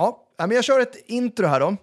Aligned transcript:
Ja, 0.00 0.26
men 0.36 0.50
jag 0.50 0.64
kör 0.64 0.80
ett 0.80 0.96
intro 1.06 1.46
här 1.46 1.60
då. 1.60 1.76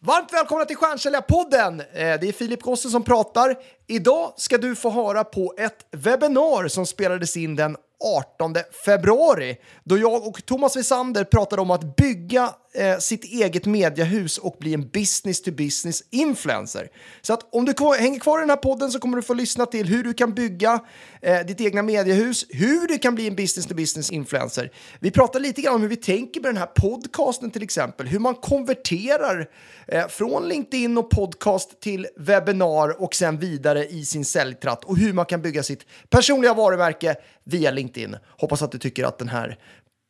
Varmt 0.00 0.32
välkomna 0.32 0.64
till 0.64 0.76
Stjärnsäljarpodden! 0.76 1.80
Eh, 1.80 1.86
det 1.94 2.28
är 2.28 2.32
Filip 2.32 2.62
Gosse 2.62 2.88
som 2.88 3.02
pratar. 3.02 3.56
Idag 3.86 4.32
ska 4.36 4.58
du 4.58 4.76
få 4.76 4.90
höra 4.90 5.24
på 5.24 5.54
ett 5.58 5.86
webbinar 5.90 6.68
som 6.68 6.86
spelades 6.86 7.36
in 7.36 7.56
den 7.56 7.76
18 8.04 8.54
februari 8.84 9.56
då 9.84 9.98
jag 9.98 10.26
och 10.26 10.46
Thomas 10.46 10.76
Wiesander 10.76 11.24
pratade 11.24 11.62
om 11.62 11.70
att 11.70 11.96
bygga 11.96 12.54
eh, 12.74 12.98
sitt 12.98 13.24
eget 13.24 13.66
mediehus 13.66 14.38
och 14.38 14.56
bli 14.60 14.74
en 14.74 14.88
business 14.88 15.42
to 15.42 15.50
business 15.50 16.02
influencer. 16.10 16.88
Så 17.22 17.32
att 17.32 17.54
om 17.54 17.64
du 17.64 17.74
hänger 17.98 18.20
kvar 18.20 18.38
i 18.38 18.40
den 18.40 18.50
här 18.50 18.56
podden 18.56 18.90
så 18.90 18.98
kommer 18.98 19.16
du 19.16 19.22
få 19.22 19.34
lyssna 19.34 19.66
till 19.66 19.86
hur 19.86 20.04
du 20.04 20.14
kan 20.14 20.34
bygga 20.34 20.80
eh, 21.24 21.46
ditt 21.46 21.60
egna 21.60 21.82
mediehus, 21.82 22.46
hur 22.48 22.88
du 22.88 22.98
kan 22.98 23.14
bli 23.14 23.26
en 23.26 23.34
business 23.34 23.66
to 23.66 23.74
business 23.74 24.10
influencer. 24.10 24.70
Vi 25.00 25.10
pratar 25.10 25.40
lite 25.40 25.62
grann 25.62 25.74
om 25.74 25.82
hur 25.82 25.88
vi 25.88 25.96
tänker 25.96 26.40
med 26.40 26.48
den 26.48 26.56
här 26.56 26.66
podcasten 26.66 27.50
till 27.50 27.62
exempel, 27.62 28.06
hur 28.06 28.18
man 28.18 28.34
konverterar 28.34 29.50
eh, 29.86 30.08
från 30.08 30.48
LinkedIn 30.48 30.98
och 30.98 31.10
podcast 31.10 31.80
till 31.80 32.06
webbinar 32.16 33.02
och 33.02 33.14
sen 33.14 33.38
vidare 33.38 33.86
i 33.86 34.04
sin 34.04 34.24
säljtratt 34.24 34.84
och 34.84 34.96
hur 34.96 35.12
man 35.12 35.26
kan 35.26 35.42
bygga 35.42 35.62
sitt 35.62 35.86
personliga 36.08 36.54
varumärke 36.54 37.16
via 37.44 37.70
LinkedIn. 37.70 38.16
Hoppas 38.38 38.62
att 38.62 38.72
du 38.72 38.78
tycker 38.78 39.04
att 39.04 39.18
den 39.18 39.28
här 39.28 39.58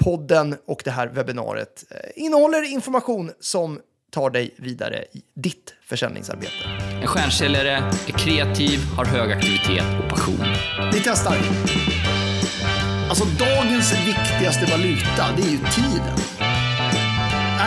podden 0.04 0.56
och 0.66 0.82
det 0.84 0.90
här 0.90 1.06
webbinariet 1.06 1.84
eh, 1.90 1.96
innehåller 2.24 2.72
information 2.72 3.30
som 3.40 3.80
tar 4.14 4.30
dig 4.30 4.50
vidare 4.56 5.04
i 5.12 5.22
ditt 5.34 5.74
försäljningsarbete. 5.82 6.64
En 7.02 7.06
stjärnsäljare 7.06 7.70
är 8.08 8.12
kreativ, 8.18 8.80
har 8.96 9.04
hög 9.04 9.32
aktivitet 9.32 9.84
och 10.02 10.10
passion. 10.10 10.46
Vi 10.92 11.00
testar. 11.04 11.36
Alltså 13.08 13.24
dagens 13.24 13.92
viktigaste 13.92 14.70
valuta, 14.70 15.24
det 15.36 15.42
är 15.42 15.50
ju 15.50 15.58
tiden. 15.58 16.16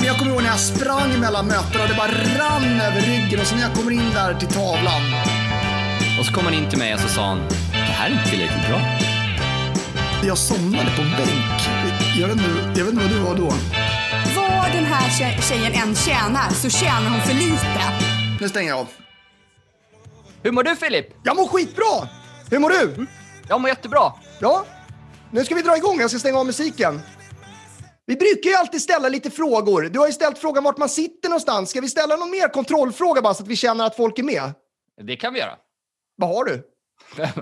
Jag 0.05 0.17
kommer 0.17 0.31
ihåg 0.31 0.41
när 0.41 0.49
jag 0.49 0.59
sprang 0.59 1.19
mellan 1.19 1.47
mötena 1.47 1.83
och 1.83 1.89
det 1.89 1.95
bara 1.95 2.11
rann 2.39 2.81
över 2.81 3.01
ryggen 3.01 3.39
och 3.39 3.47
så 3.47 3.55
när 3.55 3.61
jag 3.61 3.73
kommer 3.73 3.91
in 3.91 4.09
där 4.13 4.33
till 4.33 4.47
tavlan. 4.47 5.01
Och 6.19 6.25
så 6.25 6.33
kom 6.33 6.45
han 6.45 6.53
in 6.53 6.69
till 6.69 6.79
mig 6.79 6.93
och 6.93 6.99
så 6.99 7.07
sa 7.07 7.27
han, 7.27 7.39
det 7.71 7.93
här 7.99 8.09
är 8.09 8.13
inte 8.13 8.29
tillräckligt 8.29 8.67
bra. 8.67 8.81
Jag 10.23 10.37
somnade 10.37 10.89
på 10.95 11.01
en 11.01 11.11
bänk. 11.11 11.61
Jag 12.19 12.27
vet 12.27 12.37
inte, 12.37 12.79
jag 12.79 12.85
vet 12.85 12.93
inte 12.93 13.05
vad 13.05 13.11
du 13.11 13.19
var 13.19 13.35
då. 13.35 13.53
Den 14.77 14.85
här 14.85 15.09
tje- 15.09 15.41
tjejen 15.41 15.73
än 15.73 15.95
tjänar 15.95 16.49
så 16.49 16.69
tjänar 16.69 17.09
hon 17.09 17.21
för 17.21 17.33
lite. 17.33 17.91
Nu 18.41 18.49
stänger 18.49 18.69
jag 18.69 18.79
av. 18.79 18.87
Hur 20.43 20.51
mår 20.51 20.63
du 20.63 20.75
Filip? 20.75 21.07
Jag 21.23 21.35
mår 21.35 21.47
skitbra! 21.47 22.07
Hur 22.51 22.59
mår 22.59 22.69
du? 22.69 23.07
Jag 23.49 23.61
mår 23.61 23.69
jättebra. 23.69 24.13
Ja, 24.39 24.65
nu 25.31 25.45
ska 25.45 25.55
vi 25.55 25.61
dra 25.61 25.77
igång. 25.77 25.99
Jag 25.99 26.09
ska 26.09 26.19
stänga 26.19 26.39
av 26.39 26.45
musiken. 26.45 27.01
Vi 28.05 28.15
brukar 28.15 28.49
ju 28.49 28.55
alltid 28.55 28.81
ställa 28.81 29.09
lite 29.09 29.31
frågor. 29.31 29.81
Du 29.81 29.99
har 29.99 30.07
ju 30.07 30.13
ställt 30.13 30.37
frågan 30.37 30.63
vart 30.63 30.77
man 30.77 30.89
sitter 30.89 31.29
någonstans. 31.29 31.69
Ska 31.69 31.81
vi 31.81 31.89
ställa 31.89 32.15
någon 32.15 32.31
mer 32.31 32.47
kontrollfråga 32.47 33.21
bara 33.21 33.33
så 33.33 33.43
att 33.43 33.49
vi 33.49 33.55
känner 33.55 33.85
att 33.85 33.95
folk 33.95 34.19
är 34.19 34.23
med? 34.23 34.53
Det 35.07 35.15
kan 35.15 35.33
vi 35.33 35.39
göra. 35.39 35.55
Vad 36.17 36.29
har 36.29 36.45
du? 36.45 36.63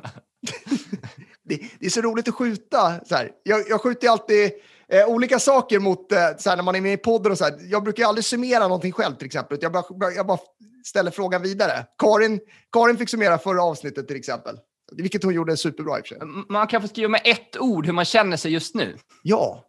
Det, 1.49 1.59
det 1.79 1.85
är 1.85 1.89
så 1.89 2.01
roligt 2.01 2.27
att 2.27 2.33
skjuta. 2.35 2.99
Så 3.05 3.15
här. 3.15 3.31
Jag, 3.43 3.69
jag 3.69 3.81
skjuter 3.81 4.07
ju 4.07 4.11
alltid 4.11 4.51
eh, 4.87 5.07
olika 5.07 5.39
saker 5.39 5.79
mot, 5.79 6.11
eh, 6.11 6.19
så 6.37 6.49
här, 6.49 6.55
när 6.57 6.63
man 6.63 6.75
är 6.75 6.81
med 6.81 6.93
i 6.93 6.97
podden 6.97 7.31
och 7.31 7.37
så 7.37 7.43
här. 7.43 7.53
Jag 7.71 7.83
brukar 7.83 8.03
ju 8.03 8.09
aldrig 8.09 8.25
summera 8.25 8.59
någonting 8.59 8.91
själv 8.91 9.15
till 9.15 9.25
exempel. 9.25 9.57
Jag 9.61 9.71
bara, 9.71 10.11
jag 10.11 10.27
bara 10.27 10.39
ställer 10.85 11.11
frågan 11.11 11.41
vidare. 11.41 11.85
Karin, 11.97 12.39
Karin 12.71 12.97
fick 12.97 13.09
summera 13.09 13.37
förra 13.37 13.63
avsnittet 13.63 14.07
till 14.07 14.17
exempel. 14.17 14.59
Vilket 14.91 15.23
hon 15.23 15.33
gjorde 15.33 15.57
superbra 15.57 15.99
i 15.99 16.01
och 16.01 16.07
för 16.07 16.15
sig. 16.15 16.27
Man 16.49 16.67
kan 16.67 16.81
få 16.81 16.87
skriva 16.87 17.09
med 17.09 17.21
ett 17.23 17.57
ord 17.57 17.85
hur 17.85 17.93
man 17.93 18.05
känner 18.05 18.37
sig 18.37 18.51
just 18.51 18.75
nu. 18.75 18.97
Ja. 19.23 19.65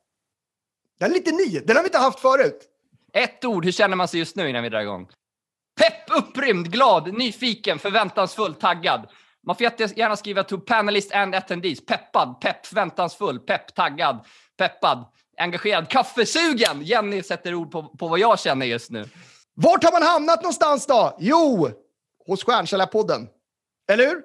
Den 1.00 1.10
är 1.10 1.14
lite 1.14 1.32
ny. 1.32 1.60
Den 1.60 1.76
har 1.76 1.82
vi 1.82 1.88
inte 1.88 1.98
haft 1.98 2.20
förut. 2.20 2.68
Ett 3.12 3.44
ord, 3.44 3.64
hur 3.64 3.72
känner 3.72 3.96
man 3.96 4.08
sig 4.08 4.20
just 4.20 4.36
nu 4.36 4.50
innan 4.50 4.62
vi 4.62 4.68
drar 4.68 4.80
igång? 4.80 5.08
Pepp, 5.80 6.18
upprymd, 6.18 6.72
glad, 6.72 7.14
nyfiken, 7.18 7.78
förväntansfull, 7.78 8.54
taggad. 8.54 9.08
Man 9.46 9.56
får 9.56 9.62
jättegärna 9.62 10.16
skriva 10.16 10.44
to 10.44 10.58
panelist 10.58 11.12
and 11.12 11.34
attendees. 11.34 11.86
Peppad, 11.86 12.40
pepp, 12.40 12.66
förväntansfull, 12.66 13.38
pepp, 13.38 13.74
taggad, 13.74 14.26
peppad, 14.56 15.04
engagerad, 15.38 15.88
kaffesugen. 15.88 16.82
Jenny 16.82 17.22
sätter 17.22 17.54
ord 17.54 17.70
på, 17.70 17.82
på 17.82 18.08
vad 18.08 18.18
jag 18.18 18.38
känner 18.40 18.66
just 18.66 18.90
nu. 18.90 19.08
Vart 19.54 19.84
har 19.84 19.92
man 19.92 20.02
hamnat 20.02 20.42
någonstans 20.42 20.86
då? 20.86 21.16
Jo, 21.20 21.70
hos 22.26 22.44
Stjärnkällarpodden. 22.44 23.28
Eller 23.92 24.06
hur? 24.06 24.22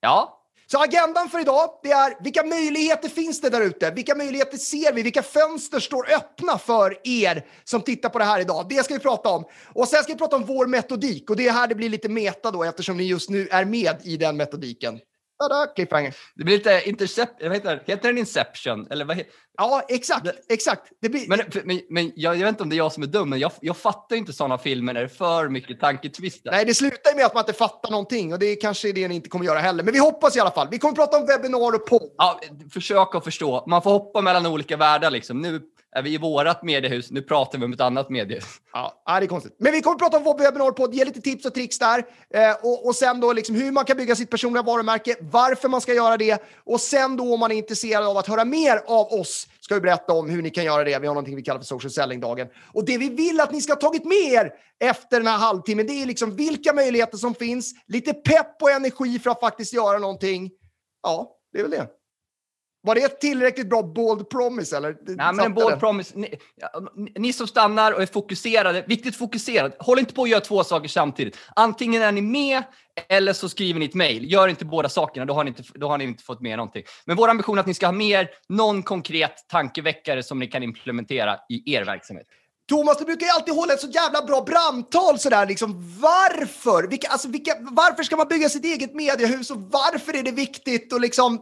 Ja, 0.00 0.42
Så 0.66 0.82
agendan 0.82 1.28
för 1.28 1.40
idag, 1.40 1.70
det 1.82 1.90
är 1.90 2.22
vilka 2.24 2.44
möjligheter 2.44 3.08
finns 3.08 3.40
det 3.40 3.50
där 3.50 3.60
ute? 3.60 3.90
Vilka 3.90 4.14
möjligheter 4.14 4.56
ser 4.56 4.92
vi? 4.92 5.02
Vilka 5.02 5.22
fönster 5.22 5.80
står 5.80 6.12
öppna 6.14 6.58
för 6.58 6.98
er 7.04 7.46
som 7.64 7.82
tittar 7.82 8.08
på 8.08 8.18
det 8.18 8.24
här 8.24 8.40
idag? 8.40 8.66
Det 8.68 8.84
ska 8.84 8.94
vi 8.94 9.00
prata 9.00 9.28
om. 9.28 9.44
Och 9.72 9.88
sen 9.88 10.02
ska 10.02 10.12
vi 10.12 10.18
prata 10.18 10.36
om 10.36 10.44
vår 10.44 10.66
metodik 10.66 11.30
och 11.30 11.36
det 11.36 11.48
är 11.48 11.52
här 11.52 11.66
det 11.66 11.74
blir 11.74 11.88
lite 11.88 12.08
meta 12.08 12.50
då 12.50 12.64
eftersom 12.64 12.96
ni 12.96 13.04
just 13.04 13.30
nu 13.30 13.48
är 13.50 13.64
med 13.64 13.96
i 14.02 14.16
den 14.16 14.36
metodiken. 14.36 15.00
Tada, 15.38 15.66
cliffhanger. 15.66 16.16
det 16.34 16.44
blir 16.44 16.56
lite 16.56 16.82
intercept... 16.88 17.42
Vad 17.42 17.52
heter, 17.52 17.82
det? 17.86 17.92
heter 17.92 18.08
den 18.08 18.18
Inception? 18.18 18.86
Eller 18.90 19.04
vad 19.04 19.16
heter, 19.16 19.32
Ja, 19.56 19.82
exakt, 19.88 20.26
exakt. 20.48 20.82
Det 21.00 21.08
blir... 21.08 21.28
men 21.28 21.40
men, 21.64 21.80
men 21.90 22.12
jag, 22.16 22.36
jag 22.36 22.40
vet 22.40 22.48
inte 22.48 22.62
om 22.62 22.68
det 22.68 22.74
är 22.74 22.78
jag 22.78 22.92
som 22.92 23.02
är 23.02 23.06
dum, 23.06 23.30
men 23.30 23.38
jag, 23.38 23.52
jag 23.60 23.76
fattar 23.76 24.16
inte 24.16 24.32
sådana 24.32 24.58
filmer 24.58 24.92
när 24.92 25.00
det 25.00 25.06
är 25.06 25.08
för 25.08 25.48
mycket 25.48 25.80
tanketwister. 25.80 26.50
Nej, 26.50 26.64
det 26.64 26.74
slutar 26.74 27.16
med 27.16 27.26
att 27.26 27.34
man 27.34 27.40
inte 27.42 27.52
fattar 27.52 27.90
någonting 27.90 28.32
och 28.32 28.38
det 28.38 28.46
är 28.46 28.60
kanske 28.60 28.92
det 28.92 29.08
ni 29.08 29.14
inte 29.14 29.28
kommer 29.28 29.44
göra 29.44 29.58
heller. 29.58 29.84
Men 29.84 29.92
vi 29.92 29.98
hoppas 29.98 30.36
i 30.36 30.40
alla 30.40 30.50
fall. 30.50 30.68
Vi 30.70 30.78
kommer 30.78 30.94
prata 30.94 31.16
om 31.18 31.26
webbinar 31.26 31.74
och 31.74 31.86
podd. 31.86 32.10
Ja, 32.16 32.40
försök 32.72 33.14
att 33.14 33.24
förstå. 33.24 33.64
Man 33.66 33.82
får 33.82 33.90
hoppa 33.90 34.20
mellan 34.20 34.46
olika 34.46 34.76
världar. 34.76 35.10
Liksom. 35.10 35.40
Nu 35.40 35.60
är 35.96 36.02
vi 36.02 36.14
i 36.14 36.18
vårat 36.18 36.62
mediehus, 36.62 37.10
nu 37.10 37.22
pratar 37.22 37.58
vi 37.58 37.64
om 37.64 37.72
ett 37.72 37.80
annat 37.80 38.10
mediehus. 38.10 38.44
Ja, 38.72 39.02
det 39.06 39.12
är 39.12 39.26
konstigt. 39.26 39.56
Men 39.58 39.72
vi 39.72 39.82
kommer 39.82 39.94
att 39.94 40.00
prata 40.00 40.16
om 40.16 40.24
vår 40.24 40.38
webbinarpodd, 40.38 40.94
ge 40.94 41.04
lite 41.04 41.20
tips 41.20 41.44
och 41.44 41.54
tricks 41.54 41.78
där. 41.78 41.98
Eh, 42.34 42.56
och, 42.62 42.86
och 42.86 42.94
sen 42.94 43.20
då 43.20 43.32
liksom 43.32 43.54
hur 43.54 43.72
man 43.72 43.84
kan 43.84 43.96
bygga 43.96 44.16
sitt 44.16 44.30
personliga 44.30 44.62
varumärke, 44.62 45.16
varför 45.20 45.68
man 45.68 45.80
ska 45.80 45.94
göra 45.94 46.16
det. 46.16 46.42
Och 46.64 46.80
sen 46.80 47.16
då 47.16 47.34
om 47.34 47.40
man 47.40 47.52
är 47.52 47.56
intresserad 47.56 48.04
av 48.04 48.16
att 48.16 48.26
höra 48.26 48.44
mer 48.44 48.82
av 48.86 49.06
oss 49.12 49.48
ska 49.60 49.74
vi 49.74 49.80
berätta 49.80 50.12
om 50.12 50.30
hur 50.30 50.42
ni 50.42 50.50
kan 50.50 50.64
göra 50.64 50.84
det. 50.84 50.98
Vi 50.98 51.06
har 51.06 51.14
någonting 51.14 51.36
vi 51.36 51.42
kallar 51.42 51.60
för 51.60 51.66
social 51.66 51.90
selling-dagen. 51.90 52.48
Och 52.72 52.84
det 52.84 52.98
vi 52.98 53.08
vill 53.08 53.40
att 53.40 53.52
ni 53.52 53.60
ska 53.60 53.72
ha 53.72 53.80
tagit 53.80 54.04
med 54.04 54.32
er 54.32 54.52
efter 54.80 55.16
den 55.16 55.26
här 55.26 55.38
halvtimmen, 55.38 55.86
det 55.86 56.02
är 56.02 56.06
liksom 56.06 56.36
vilka 56.36 56.72
möjligheter 56.72 57.16
som 57.16 57.34
finns, 57.34 57.72
lite 57.86 58.14
pepp 58.14 58.62
och 58.62 58.70
energi 58.70 59.18
för 59.18 59.30
att 59.30 59.40
faktiskt 59.40 59.72
göra 59.72 59.98
någonting. 59.98 60.50
Ja, 61.02 61.36
det 61.52 61.58
är 61.58 61.62
väl 61.62 61.70
det. 61.70 61.86
Var 62.86 62.94
det 62.94 63.00
ett 63.00 63.20
tillräckligt 63.20 63.68
bra 63.68 63.82
bold 63.82 64.30
promise 64.30 64.76
eller? 64.76 64.96
Nej, 65.06 65.32
men 65.32 65.40
en 65.40 65.54
bold 65.54 65.80
promise. 65.80 66.18
Ni, 66.18 66.38
ni 67.14 67.32
som 67.32 67.46
stannar 67.46 67.92
och 67.92 68.02
är 68.02 68.06
fokuserade, 68.06 68.84
viktigt 68.86 69.16
fokuserad. 69.16 69.72
Håll 69.78 69.98
inte 69.98 70.14
på 70.14 70.22
att 70.22 70.28
göra 70.28 70.40
två 70.40 70.64
saker 70.64 70.88
samtidigt. 70.88 71.38
Antingen 71.56 72.02
är 72.02 72.12
ni 72.12 72.22
med 72.22 72.62
eller 73.08 73.32
så 73.32 73.48
skriver 73.48 73.80
ni 73.80 73.86
ett 73.86 73.94
mejl. 73.94 74.32
Gör 74.32 74.48
inte 74.48 74.64
båda 74.64 74.88
sakerna, 74.88 75.26
då 75.26 75.34
har, 75.34 75.44
ni 75.44 75.48
inte, 75.48 75.62
då 75.74 75.88
har 75.88 75.98
ni 75.98 76.04
inte 76.04 76.24
fått 76.24 76.40
med 76.40 76.56
någonting. 76.56 76.82
Men 77.04 77.16
vår 77.16 77.28
ambition 77.28 77.58
är 77.58 77.60
att 77.60 77.66
ni 77.66 77.74
ska 77.74 77.86
ha 77.86 77.92
mer 77.92 78.30
någon 78.48 78.82
konkret 78.82 79.48
tankeväckare 79.48 80.22
som 80.22 80.38
ni 80.38 80.46
kan 80.46 80.62
implementera 80.62 81.36
i 81.48 81.74
er 81.74 81.84
verksamhet. 81.84 82.26
Thomas, 82.68 82.98
du 82.98 83.04
brukar 83.04 83.26
ju 83.26 83.32
alltid 83.32 83.54
hålla 83.54 83.72
ett 83.72 83.80
så 83.80 83.88
jävla 83.88 84.22
bra 84.22 84.40
brandtal 84.40 85.18
sådär 85.18 85.46
liksom. 85.46 85.98
Varför? 86.00 86.88
Vilka, 86.88 87.08
alltså, 87.08 87.28
vilka, 87.28 87.52
varför 87.60 88.02
ska 88.02 88.16
man 88.16 88.28
bygga 88.28 88.48
sitt 88.48 88.64
eget 88.64 88.94
mediehus 88.94 89.50
och 89.50 89.60
varför 89.60 90.16
är 90.16 90.22
det 90.22 90.32
viktigt 90.32 90.92
och 90.92 91.00
liksom 91.00 91.40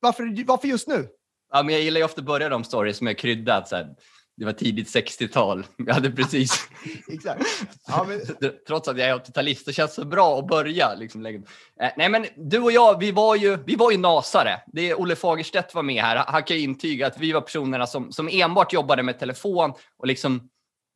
varför, 0.00 0.44
varför 0.46 0.68
just 0.68 0.88
nu? 0.88 1.08
Ja, 1.52 1.62
men 1.62 1.74
jag 1.74 1.82
gillar 1.82 1.98
ju 1.98 2.04
ofta 2.04 2.20
att 2.20 2.26
börja 2.26 2.48
de 2.48 2.64
stories 2.64 3.00
med 3.00 3.18
kryddat. 3.18 3.68
Så 3.68 3.76
här, 3.76 3.94
det 4.36 4.44
var 4.44 4.52
tidigt 4.52 4.88
60-tal. 4.88 5.66
Jag 5.76 5.94
hade 5.94 6.10
precis... 6.10 6.68
Exakt. 7.08 7.44
Ja, 7.86 8.06
men, 8.08 8.20
Trots 8.66 8.88
att 8.88 8.98
jag 8.98 9.08
är 9.08 9.14
80-talist, 9.14 9.66
det 9.66 9.72
känns 9.72 9.94
så 9.94 10.04
bra 10.04 10.38
att 10.38 10.46
börja. 10.46 10.94
Liksom, 10.94 11.26
eh, 11.26 11.32
nej, 11.96 12.08
men 12.08 12.26
du 12.36 12.58
och 12.58 12.72
jag, 12.72 12.98
vi 13.00 13.12
var 13.12 13.36
ju, 13.36 13.58
vi 13.66 13.76
var 13.76 13.90
ju 13.90 13.98
nasare. 13.98 14.60
Det 14.66 14.90
är 14.90 15.00
Olle 15.00 15.16
Fagerstedt 15.16 15.74
var 15.74 15.82
med 15.82 16.02
här. 16.02 16.16
Han 16.16 16.42
kan 16.42 16.56
ju 16.56 16.62
intyga 16.62 17.06
att 17.06 17.18
vi 17.18 17.32
var 17.32 17.40
personerna 17.40 17.86
som, 17.86 18.12
som 18.12 18.28
enbart 18.32 18.72
jobbade 18.72 19.02
med 19.02 19.18
telefon 19.18 19.72
och 19.98 20.06
liksom, 20.06 20.48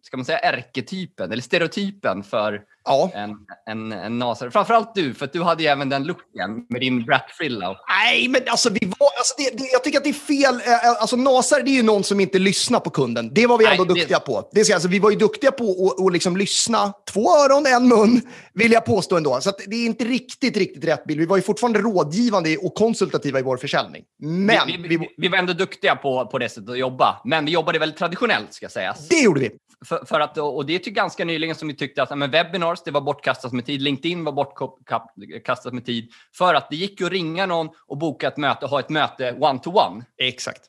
ska 0.03 0.17
man 0.17 0.27
säga 0.27 0.39
ärketypen, 0.39 1.33
eller 1.33 1.43
stereotypen 1.43 2.23
för 2.23 2.63
ja. 2.85 3.11
en, 3.15 3.31
en, 3.71 3.93
en 3.93 4.19
nasare. 4.19 4.51
Framförallt 4.51 4.95
du, 4.95 5.15
för 5.15 5.29
du 5.33 5.43
hade 5.43 5.63
ju 5.63 5.69
även 5.69 5.89
den 5.89 6.05
looken 6.05 6.67
med 6.69 6.81
din 6.81 7.05
bratfrilla. 7.05 7.77
Nej, 7.89 8.29
men 8.29 8.41
alltså, 8.51 8.71
vi 8.71 8.87
var, 8.99 9.09
alltså 9.19 9.35
det, 9.39 9.59
det, 9.59 9.65
jag 9.73 9.85
tycker 9.85 9.99
att 9.99 10.05
det 10.05 10.11
är 10.11 10.15
fel. 10.15 10.55
Eh, 10.55 11.01
Alltså, 11.01 11.17
Nasar, 11.17 11.63
det 11.63 11.71
är 11.71 11.75
ju 11.75 11.83
någon 11.83 12.05
som 12.05 12.21
inte 12.21 12.39
lyssnar 12.39 12.81
på 12.81 12.91
kunden. 12.91 13.35
Det 13.35 13.47
var 13.47 13.59
vi 13.59 13.65
Nej, 13.65 13.73
ändå 13.73 13.85
det- 13.85 13.95
duktiga 14.01 14.21
på. 14.21 14.49
Det 14.53 14.65
ska, 14.65 14.75
alltså, 14.75 14.89
vi 14.89 14.99
var 14.99 15.11
ju 15.11 15.17
duktiga 15.17 15.53
på 15.53 15.95
att 16.07 16.13
liksom 16.13 16.37
lyssna. 16.37 16.93
Två 17.13 17.31
öron, 17.37 17.67
en 17.67 17.89
mun, 17.89 18.21
vill 18.55 18.73
jag 18.73 18.85
påstå 18.85 19.17
ändå. 19.17 19.41
Så 19.41 19.53
det 19.67 19.77
är 19.77 19.87
inte 19.87 20.05
riktigt, 20.05 20.57
riktigt 20.57 20.85
rätt 20.85 21.05
bild. 21.05 21.21
Vi 21.21 21.27
var 21.27 21.37
ju 21.37 21.43
fortfarande 21.43 21.79
rådgivande 21.79 22.57
och 22.57 22.75
konsultativa 22.75 23.39
i 23.39 23.43
vår 23.43 23.57
försäljning. 23.57 24.03
Men 24.23 24.67
vi, 24.67 24.77
vi, 24.77 24.89
vi, 24.89 24.97
vi, 24.97 25.09
vi 25.17 25.29
var 25.29 25.39
ändå 25.39 25.53
duktiga 25.53 25.97
på, 25.97 26.27
på 26.27 26.39
det 26.39 26.49
sättet 26.49 26.71
att 26.71 26.79
jobba, 26.79 27.21
men 27.25 27.45
vi 27.45 27.51
jobbade 27.51 27.79
väldigt 27.79 27.99
traditionellt 27.99 28.55
ska 28.55 28.69
sägas. 28.69 29.09
det 29.09 29.21
gjorde 29.21 29.41
vi. 29.41 29.51
För, 29.87 30.05
för 30.07 30.21
att, 30.21 30.39
och 30.39 30.67
det 30.67 30.75
är 30.75 30.79
till 30.79 30.93
ganska 30.93 31.25
nyligen 31.25 31.55
som 31.55 31.69
vi 31.69 31.75
tyckte 31.75 32.03
att 32.03 32.11
ja, 32.11 32.17
men 32.17 32.31
webinars, 32.31 32.83
det 32.85 32.91
var 32.91 33.01
bortkastat 33.01 33.53
med 33.53 33.67
tid. 33.67 33.83
LinkedIn 33.83 34.25
var 34.25 34.33
bortkastat 34.33 35.73
med 35.73 35.87
tid. 35.87 36.11
För 36.39 36.55
att 36.55 36.71
det 36.71 36.77
gick 36.77 37.01
ju 37.01 37.07
att 37.07 37.13
ringa 37.13 37.47
någon 37.47 37.69
och 37.87 37.99
boka 37.99 38.29
ett 38.29 38.37
möte 38.37 38.65
och 38.65 38.71
ha 38.71 38.81
ett 38.81 38.89
möte 38.89 39.33
one-to-one. 39.33 40.05
Exakt. 40.17 40.61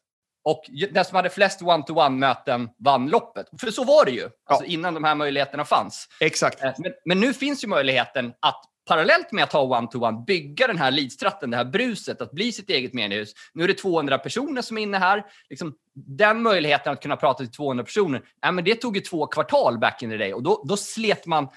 Och 0.44 0.64
den 0.92 1.06
som 1.06 1.16
hade 1.16 1.30
flest 1.30 1.62
one-to-one-möten 1.62 2.70
vann 2.80 3.10
loppet. 3.10 3.46
För 3.62 3.72
så 3.72 3.84
var 3.84 4.06
det 4.06 4.12
ju, 4.12 4.30
alltså 4.46 4.66
innan 4.66 4.94
de 4.94 5.04
här 5.04 5.16
möjligheterna 5.16 5.66
fanns. 5.66 6.08
Exakt. 6.20 6.64
Eh, 6.64 6.72
Men, 6.78 6.92
men 7.06 7.20
nu 7.20 7.34
finns 7.34 7.64
ju 7.64 7.68
möjligheten 7.68 8.34
att 8.40 8.64
parallellt 8.88 9.32
med 9.32 9.44
att 9.44 9.54
ha 9.54 9.62
one-to-one 9.62 10.24
bygga 10.28 10.68
den 10.68 10.78
här 10.78 10.92
leadstratten, 10.92 11.52
det 11.52 11.58
här 11.58 11.66
bruset, 11.66 12.22
att 12.22 12.32
bli 12.32 12.52
sitt 12.52 12.70
eget 12.70 12.94
mediehus. 12.94 13.34
Nu 13.54 13.64
är 13.64 13.68
det 13.68 13.74
200 13.74 14.18
personer 14.18 14.62
som 14.62 14.78
är 14.78 14.82
inne 14.82 14.98
här. 14.98 15.24
Liksom, 15.50 15.74
den 15.96 16.42
möjligheten 16.42 16.94
att 16.94 17.02
kunna 17.02 17.16
prata 17.16 17.38
till 17.44 17.52
200 17.52 17.84
personer, 17.84 18.22
ja, 18.42 18.52
men 18.52 18.64
det 18.64 18.76
tog 18.76 18.96
ju 18.96 19.02
två 19.02 19.28
kvartal 19.28 19.80
back 19.80 20.04
in 20.04 20.10
the 20.10 20.18
day 20.18 20.34
och 20.34 20.44
då, 20.44 20.64
då 20.68 20.78
slet 20.78 21.26
man 21.26 21.48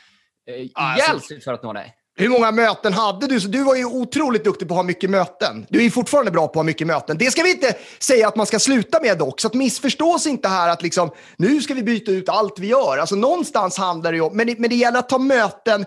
eh, 0.51 0.55
ihjäl 0.55 0.71
Alltså- 0.75 1.29
sig 1.29 1.41
för 1.41 1.53
att 1.53 1.63
nå 1.63 1.73
dig. 1.73 1.95
Hur 2.17 2.29
många 2.29 2.53
möten 2.53 2.93
hade 2.93 3.27
du? 3.27 3.41
Så 3.41 3.49
du 3.49 3.65
var 3.65 3.75
ju 3.75 3.85
otroligt 3.85 4.45
duktig 4.45 4.69
på 4.69 4.75
att 4.75 4.79
ha 4.79 4.83
mycket 4.83 5.11
möten. 5.11 5.67
Du 5.69 5.85
är 5.85 5.91
fortfarande 5.91 6.31
bra 6.31 6.47
på 6.47 6.51
att 6.51 6.57
ha 6.57 6.63
mycket 6.63 6.87
möten. 6.87 7.19
Det 7.19 7.31
ska 7.31 7.43
vi 7.43 7.51
inte 7.51 7.77
säga 7.99 8.29
att 8.29 8.37
man 8.37 8.47
ska 8.47 8.59
sluta 8.59 9.01
med 9.01 9.19
dock. 9.19 9.41
Så 9.41 9.47
att 9.47 9.55
missförstås 9.55 10.27
inte 10.27 10.49
här 10.49 10.69
att 10.69 10.83
liksom, 10.83 11.11
nu 11.37 11.61
ska 11.61 11.75
vi 11.75 11.83
byta 11.83 12.11
ut 12.11 12.29
allt 12.29 12.59
vi 12.59 12.67
gör. 12.67 12.99
Alltså 12.99 13.17
någonstans 13.17 13.79
handlar 13.79 14.13
det 14.13 14.17
ju 14.17 14.23
om, 14.23 14.37
men 14.37 14.47
det, 14.47 14.59
men 14.59 14.71
det 14.71 14.77
gäller 14.77 14.99
att 14.99 15.09
ta 15.09 15.19
möten 15.19 15.85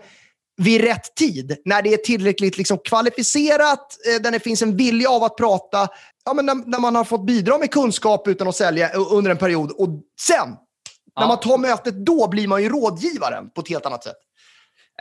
vid 0.57 0.81
rätt 0.81 1.15
tid. 1.15 1.57
När 1.65 1.81
det 1.81 1.94
är 1.94 1.98
tillräckligt 1.98 2.57
liksom 2.57 2.77
kvalificerat, 2.77 3.98
eh, 4.15 4.21
där 4.21 4.31
det 4.31 4.39
finns 4.39 4.62
en 4.62 4.77
vilja 4.77 5.09
av 5.09 5.24
att 5.24 5.36
prata. 5.38 5.88
Ja, 6.25 6.33
men 6.33 6.45
när, 6.45 6.56
när 6.56 6.80
man 6.80 6.95
har 6.95 7.04
fått 7.04 7.25
bidra 7.25 7.57
med 7.57 7.71
kunskap 7.71 8.27
utan 8.27 8.48
att 8.48 8.56
sälja 8.56 8.89
eh, 8.94 9.12
under 9.13 9.31
en 9.31 9.38
period. 9.38 9.71
Och 9.71 9.89
sen, 10.21 10.50
när 10.50 11.24
Ja. 11.24 11.27
man 11.27 11.39
tar 11.39 11.57
mötet, 11.57 12.06
då 12.06 12.27
blir 12.27 12.48
man 12.48 12.63
ju 12.63 12.69
rådgivaren 12.69 13.50
på 13.50 13.62
ett 13.62 13.69
helt 13.69 13.86
annat 13.86 14.04
sätt. 14.04 14.15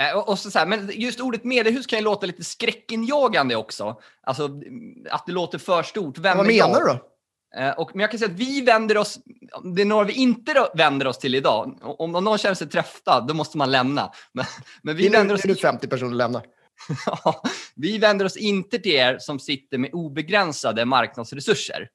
Eh, 0.00 0.18
Och, 0.18 0.38
så, 0.38 0.50
så 0.50 0.58
här, 0.58 0.66
men 0.66 0.90
just 0.94 1.20
ordet 1.20 1.44
mediehus 1.44 1.86
kan 1.86 1.98
ju 1.98 2.04
låta 2.04 2.26
lite 2.26 2.44
skräckinjagande 2.44 3.56
också. 3.56 3.96
Alltså 4.26 4.50
att 5.10 5.26
det 5.26 5.32
låter 5.32 5.58
för 5.58 5.82
stort. 5.82 6.18
Vem 6.18 6.36
Vad 6.36 6.46
menar 6.46 6.80
du 6.80 6.86
då? 6.86 6.98
Eh, 7.56 7.70
Och, 7.70 7.90
men 7.94 8.00
jag 8.00 8.10
kan 8.10 8.18
säga 8.18 8.30
att 8.30 8.38
vi 8.38 8.60
vänder 8.60 8.96
oss, 8.96 9.18
det 9.74 9.82
är 9.82 9.86
några 9.86 10.04
vi 10.04 10.12
inte 10.12 10.68
vänder 10.74 11.06
oss 11.06 11.18
till 11.18 11.34
idag. 11.34 11.78
Om, 11.82 12.14
om 12.14 12.24
någon 12.24 12.38
känner 12.38 12.54
sig 12.54 12.68
träffad, 12.68 13.26
då 13.26 13.34
måste 13.34 13.58
man 13.58 13.70
lämna. 13.70 14.12
Men, 14.32 14.44
men 14.82 14.96
vi, 14.96 15.02
Vi 15.02 15.08
vänder 15.08 15.34
oss, 15.34 15.44
nu 15.44 15.54
50 15.54 15.88
personer 15.88 16.14
lämnar. 16.14 16.42
Ja, 17.06 17.42
vi 17.74 17.98
vänder 17.98 18.24
oss 18.24 18.36
inte 18.36 18.78
till 18.78 18.92
er 18.92 19.18
som 19.18 19.38
sitter 19.40 19.78
med 19.78 19.90
obegränsade 19.92 20.84
marknadsresurser. 20.84 21.88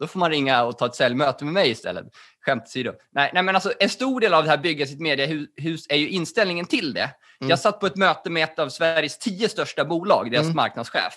Då 0.00 0.06
får 0.06 0.18
man 0.20 0.30
ringa 0.30 0.64
och 0.64 0.78
ta 0.78 0.86
ett 0.86 0.94
säljmöte 0.94 1.44
med 1.44 1.54
mig 1.54 1.70
istället. 1.70 2.06
Skämt 2.40 2.62
åsido. 2.66 2.92
Nej, 3.12 3.30
nej, 3.34 3.42
men 3.42 3.54
alltså 3.54 3.72
en 3.80 3.88
stor 3.88 4.20
del 4.20 4.34
av 4.34 4.44
det 4.44 4.50
här 4.50 4.58
bygga 4.58 4.86
sitt 4.86 5.00
mediehus 5.00 5.86
är 5.88 5.96
ju 5.96 6.08
inställningen 6.08 6.66
till 6.66 6.94
det. 6.94 7.10
Jag 7.38 7.58
satt 7.58 7.80
på 7.80 7.86
ett 7.86 7.96
möte 7.96 8.30
med 8.30 8.44
ett 8.44 8.58
av 8.58 8.68
Sveriges 8.68 9.18
tio 9.18 9.48
största 9.48 9.84
bolag, 9.84 10.30
deras 10.30 10.46
marknadschef. 10.54 11.14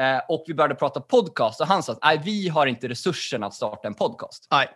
Eh, 0.00 0.20
och 0.28 0.44
vi 0.46 0.54
började 0.54 0.74
prata 0.74 1.00
podcast 1.00 1.60
och 1.60 1.66
han 1.66 1.82
sa 1.82 1.92
att 1.92 1.98
"Nej, 2.02 2.20
vi 2.24 2.48
har 2.48 2.66
inte 2.66 2.88
resurserna 2.88 3.46
att 3.46 3.54
starta 3.54 3.88
en 3.88 3.94
podcast. 3.94 4.48
Nej. 4.50 4.68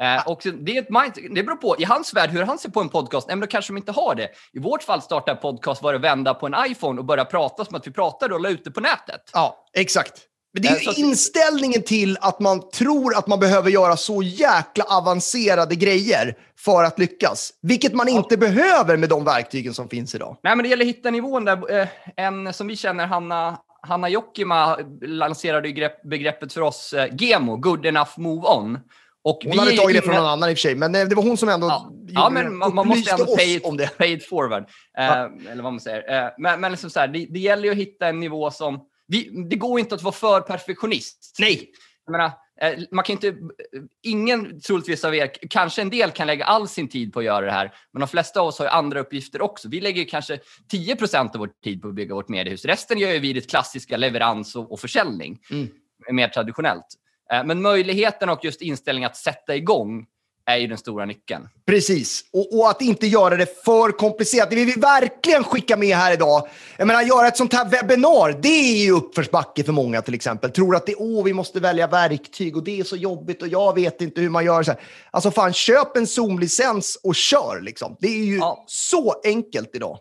Eh, 0.00 0.28
och 0.28 0.40
det, 0.60 0.76
är 0.76 0.82
ett 0.82 0.90
mind, 0.90 1.34
det 1.34 1.42
beror 1.42 1.56
på, 1.56 1.76
i 1.78 1.84
hans 1.84 2.14
värld, 2.14 2.30
hur 2.30 2.42
han 2.42 2.58
ser 2.58 2.68
på 2.70 2.80
en 2.80 2.88
podcast, 2.88 3.28
nej, 3.28 3.36
men 3.36 3.40
då 3.40 3.46
kanske 3.46 3.72
de 3.72 3.76
inte 3.76 3.92
har 3.92 4.14
det. 4.14 4.28
I 4.52 4.58
vårt 4.58 4.82
fall 4.82 5.02
starta 5.02 5.32
en 5.32 5.38
podcast 5.38 5.82
var 5.82 5.94
att 5.94 6.00
vända 6.00 6.34
på 6.34 6.46
en 6.46 6.54
iPhone 6.66 6.98
och 6.98 7.04
börja 7.04 7.24
prata 7.24 7.64
som 7.64 7.74
att 7.74 7.86
vi 7.86 7.90
pratade 7.90 8.34
och 8.34 8.40
la 8.40 8.48
ut 8.48 8.64
det 8.64 8.70
på 8.70 8.80
nätet. 8.80 9.30
Ja, 9.32 9.66
exakt. 9.72 10.20
Men 10.52 10.62
det 10.62 10.68
är 10.68 10.88
Eh, 10.88 10.98
inställningen 11.00 11.82
till 11.82 12.18
att 12.20 12.40
man 12.40 12.70
tror 12.70 13.16
att 13.16 13.26
man 13.26 13.40
behöver 13.40 13.70
göra 13.70 13.96
så 13.96 14.22
jäkla 14.22 14.84
avancerade 14.84 15.74
grejer 15.74 16.38
för 16.58 16.84
att 16.84 16.98
lyckas. 16.98 17.52
Vilket 17.62 17.94
man 17.94 18.08
inte 18.08 18.36
behöver 18.36 18.96
med 18.96 19.08
de 19.08 19.24
verktygen 19.24 19.74
som 19.74 19.88
finns 19.88 20.14
idag. 20.14 20.36
Nej, 20.42 20.56
men 20.56 20.62
det 20.62 20.68
gäller 20.68 20.84
att 20.84 20.88
hitta 20.88 21.10
nivån 21.10 21.44
där. 21.44 21.80
Eh, 21.80 21.88
en 22.16 22.52
som 22.52 22.66
vi 22.66 22.76
känner, 22.76 23.06
Hanna, 23.06 23.58
Hanna 23.88 24.08
Jokima, 24.08 24.78
lanserade 25.02 25.68
ju 25.68 25.74
grepp, 25.74 26.02
begreppet 26.02 26.52
för 26.52 26.60
oss, 26.60 26.92
eh, 26.92 27.14
GEMO, 27.14 27.56
Good 27.56 27.86
Enough 27.86 28.10
Move 28.16 28.48
On. 28.48 28.78
Och 29.24 29.38
Hon 29.42 29.52
vi 29.52 29.58
hade 29.58 29.76
tagit 29.76 29.96
det 29.96 30.02
från 30.02 30.14
någon 30.14 30.26
annan 30.26 30.50
i 30.50 30.52
och 30.52 30.58
för 30.58 30.62
sig, 30.62 30.74
men 30.74 30.94
eh, 30.94 31.04
det 31.04 31.14
var 31.14 31.22
hon 31.22 31.36
som 31.36 31.48
ändå 31.48 31.66
Ja, 31.66 31.92
ja 32.06 32.30
men 32.30 32.56
man, 32.56 32.74
man 32.74 32.88
måste 32.88 33.10
ändå 33.10 33.36
pay 33.36 33.56
it, 33.56 33.64
om 33.64 33.76
det. 33.76 33.98
pay 33.98 34.12
it 34.12 34.28
forward. 34.28 34.64
Eh, 34.98 35.20
Eller 35.50 35.62
vad 35.62 35.72
man 35.72 35.80
säger. 35.80 36.24
Eh, 36.24 36.30
men 36.38 36.60
men 36.60 36.70
liksom 36.70 36.90
så 36.90 37.00
här, 37.00 37.08
det, 37.08 37.26
det 37.30 37.38
gäller 37.38 37.64
ju 37.64 37.70
att 37.70 37.76
hitta 37.76 38.08
en 38.08 38.20
nivå 38.20 38.50
som... 38.50 38.80
Vi, 39.06 39.46
det 39.50 39.56
går 39.56 39.80
inte 39.80 39.94
att 39.94 40.02
vara 40.02 40.12
för 40.14 40.40
perfektionist. 40.40 41.36
Nej. 41.38 41.70
Jag 42.06 42.12
menar, 42.12 42.30
man 42.90 43.04
kan 43.04 43.12
inte... 43.12 43.34
Ingen 44.02 44.60
troligtvis 44.60 45.04
av 45.04 45.14
er, 45.14 45.30
kanske 45.50 45.82
en 45.82 45.90
del 45.90 46.10
kan 46.10 46.26
lägga 46.26 46.44
all 46.44 46.68
sin 46.68 46.88
tid 46.88 47.12
på 47.12 47.18
att 47.18 47.24
göra 47.24 47.46
det 47.46 47.52
här, 47.52 47.74
men 47.92 48.00
de 48.00 48.08
flesta 48.08 48.40
av 48.40 48.46
oss 48.46 48.58
har 48.58 48.66
andra 48.66 49.00
uppgifter 49.00 49.42
också. 49.42 49.68
Vi 49.68 49.80
lägger 49.80 50.04
kanske 50.04 50.38
10% 50.72 51.16
av 51.34 51.38
vår 51.38 51.50
tid 51.64 51.82
på 51.82 51.88
att 51.88 51.94
bygga 51.94 52.14
vårt 52.14 52.28
mediehus. 52.28 52.64
Resten 52.64 52.98
gör 52.98 53.20
vi 53.20 53.32
det 53.32 53.50
klassiska 53.50 53.96
leverans 53.96 54.56
och, 54.56 54.72
och 54.72 54.80
försäljning, 54.80 55.38
Mm. 55.50 55.68
mer 56.10 56.28
traditionellt. 56.28 56.86
Eh, 57.32 57.44
Men 57.44 57.62
möjligheten 57.62 58.28
och 58.28 58.44
just 58.44 58.62
inställningen 58.62 59.10
att 59.10 59.16
sätta 59.16 59.56
igång 59.56 60.06
är 60.46 60.56
ju 60.56 60.66
den 60.66 60.78
stora 60.78 61.04
nyckeln. 61.04 61.48
Precis. 61.66 62.24
Och, 62.32 62.58
och 62.58 62.70
att 62.70 62.82
inte 62.82 63.06
göra 63.06 63.36
det 63.36 63.64
för 63.64 63.90
komplicerat. 63.90 64.50
Det 64.50 64.56
vill 64.56 64.66
vi 64.66 64.80
verkligen 64.80 65.44
skicka 65.44 65.76
med 65.76 65.96
här 65.96 66.12
idag. 66.12 66.48
Jag 66.78 66.86
menar, 66.86 67.02
göra 67.02 67.28
ett 67.28 67.36
sånt 67.36 67.52
här 67.52 67.68
webbinar, 67.68 68.38
det 68.42 68.48
är 68.48 68.84
ju 68.84 68.90
uppförsbacke 68.92 69.64
för 69.64 69.72
många 69.72 70.02
till 70.02 70.14
exempel. 70.14 70.50
Tror 70.50 70.76
att 70.76 70.86
det, 70.86 70.94
åh, 70.94 71.24
vi 71.24 71.32
måste 71.32 71.60
välja 71.60 71.86
verktyg 71.86 72.56
och 72.56 72.64
det 72.64 72.80
är 72.80 72.84
så 72.84 72.96
jobbigt 72.96 73.42
och 73.42 73.48
jag 73.48 73.74
vet 73.74 74.00
inte 74.00 74.20
hur 74.20 74.30
man 74.30 74.44
gör. 74.44 74.62
Så 74.62 74.70
här. 74.70 74.80
Alltså 75.10 75.30
fan, 75.30 75.52
köp 75.52 75.96
en 75.96 76.06
Zoom-licens 76.06 76.96
och 77.02 77.14
kör 77.14 77.60
liksom. 77.60 77.96
Det 78.00 78.08
är 78.08 78.24
ju 78.24 78.36
Ja. 78.36 78.64
så 78.66 79.14
enkelt 79.24 79.70
idag. 79.74 79.98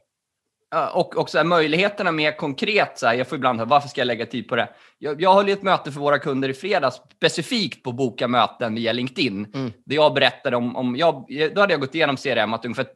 Och, 0.94 1.18
och 1.18 1.30
så 1.30 1.38
här, 1.38 1.46
möjligheterna 1.46 2.12
mer 2.12 2.38
konkret. 2.38 3.00
Så 3.00 3.08
här, 3.08 3.14
jag 3.14 3.28
får 3.28 3.36
ibland 3.36 3.60
höra, 3.60 3.70
varför 3.70 3.90
ska 3.90 4.02
jag 4.02 4.06
lägga 4.06 4.26
tid 4.26 4.48
på 4.48 4.56
det? 4.56 4.70
Jag, 5.00 5.22
jag 5.22 5.34
höll 5.34 5.48
ju 5.48 5.54
ett 5.54 5.64
möte 5.64 5.92
för 5.92 6.00
våra 6.00 6.20
kunder 6.20 6.50
i 6.50 6.54
fredags 6.54 7.02
specifikt 7.16 7.84
på 7.84 7.92
boka 7.92 8.28
möten 8.28 8.76
via 8.76 8.94
LinkedIn. 8.94 9.52
Där 9.86 9.96
jag 9.96 10.14
berättade 10.14 10.56
om, 10.58 10.76
om 10.76 10.96
jag, 10.96 11.26
då 11.56 11.62
hade 11.62 11.74
jag 11.74 11.82
gått 11.82 11.96
igenom 11.96 12.18
CRM 12.18 12.54
att 12.54 12.66
ungefär 12.66 12.88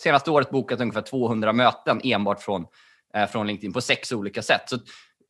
senaste 0.00 0.30
året 0.30 0.50
bokat 0.50 0.80
ungefär 0.80 1.02
200 1.02 1.52
möten 1.52 2.00
enbart 2.04 2.42
från, 2.42 2.66
eh, 3.14 3.26
från 3.26 3.46
LinkedIn 3.46 3.72
på 3.72 3.80
sex 3.80 4.12
olika 4.12 4.42
sätt. 4.42 4.62
Så 4.66 4.78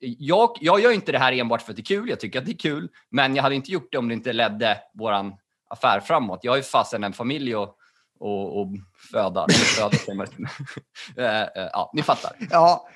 jag, 0.00 0.56
jag 0.60 0.80
gör 0.80 0.90
inte 0.90 1.12
det 1.12 1.18
här 1.18 1.32
enbart 1.32 1.62
för 1.62 1.70
att 1.70 1.76
det 1.76 1.82
är 1.82 1.96
kul. 1.96 2.08
Jag 2.08 2.20
tycker 2.20 2.38
att 2.38 2.46
det 2.46 2.52
är 2.52 2.58
kul, 2.58 2.88
men 3.10 3.36
jag 3.36 3.42
hade 3.42 3.54
inte 3.54 3.72
gjort 3.72 3.88
det 3.92 3.98
om 3.98 4.08
det 4.08 4.14
inte 4.14 4.32
ledde 4.32 4.78
våran 4.94 5.34
affär 5.68 6.00
framåt. 6.00 6.40
Jag 6.42 6.52
har 6.52 6.56
ju 6.56 6.62
fasen 6.62 7.04
en 7.04 7.12
familj 7.12 7.56
och, 7.56 7.76
och, 8.18 8.60
och 8.60 8.68
föda. 9.12 9.46
föda. 9.48 10.48
Eh, 11.16 11.42
eh, 11.42 11.48
ja, 11.72 11.90
ni 11.94 12.02
fattar. 12.02 12.32
Ja. 12.50 12.88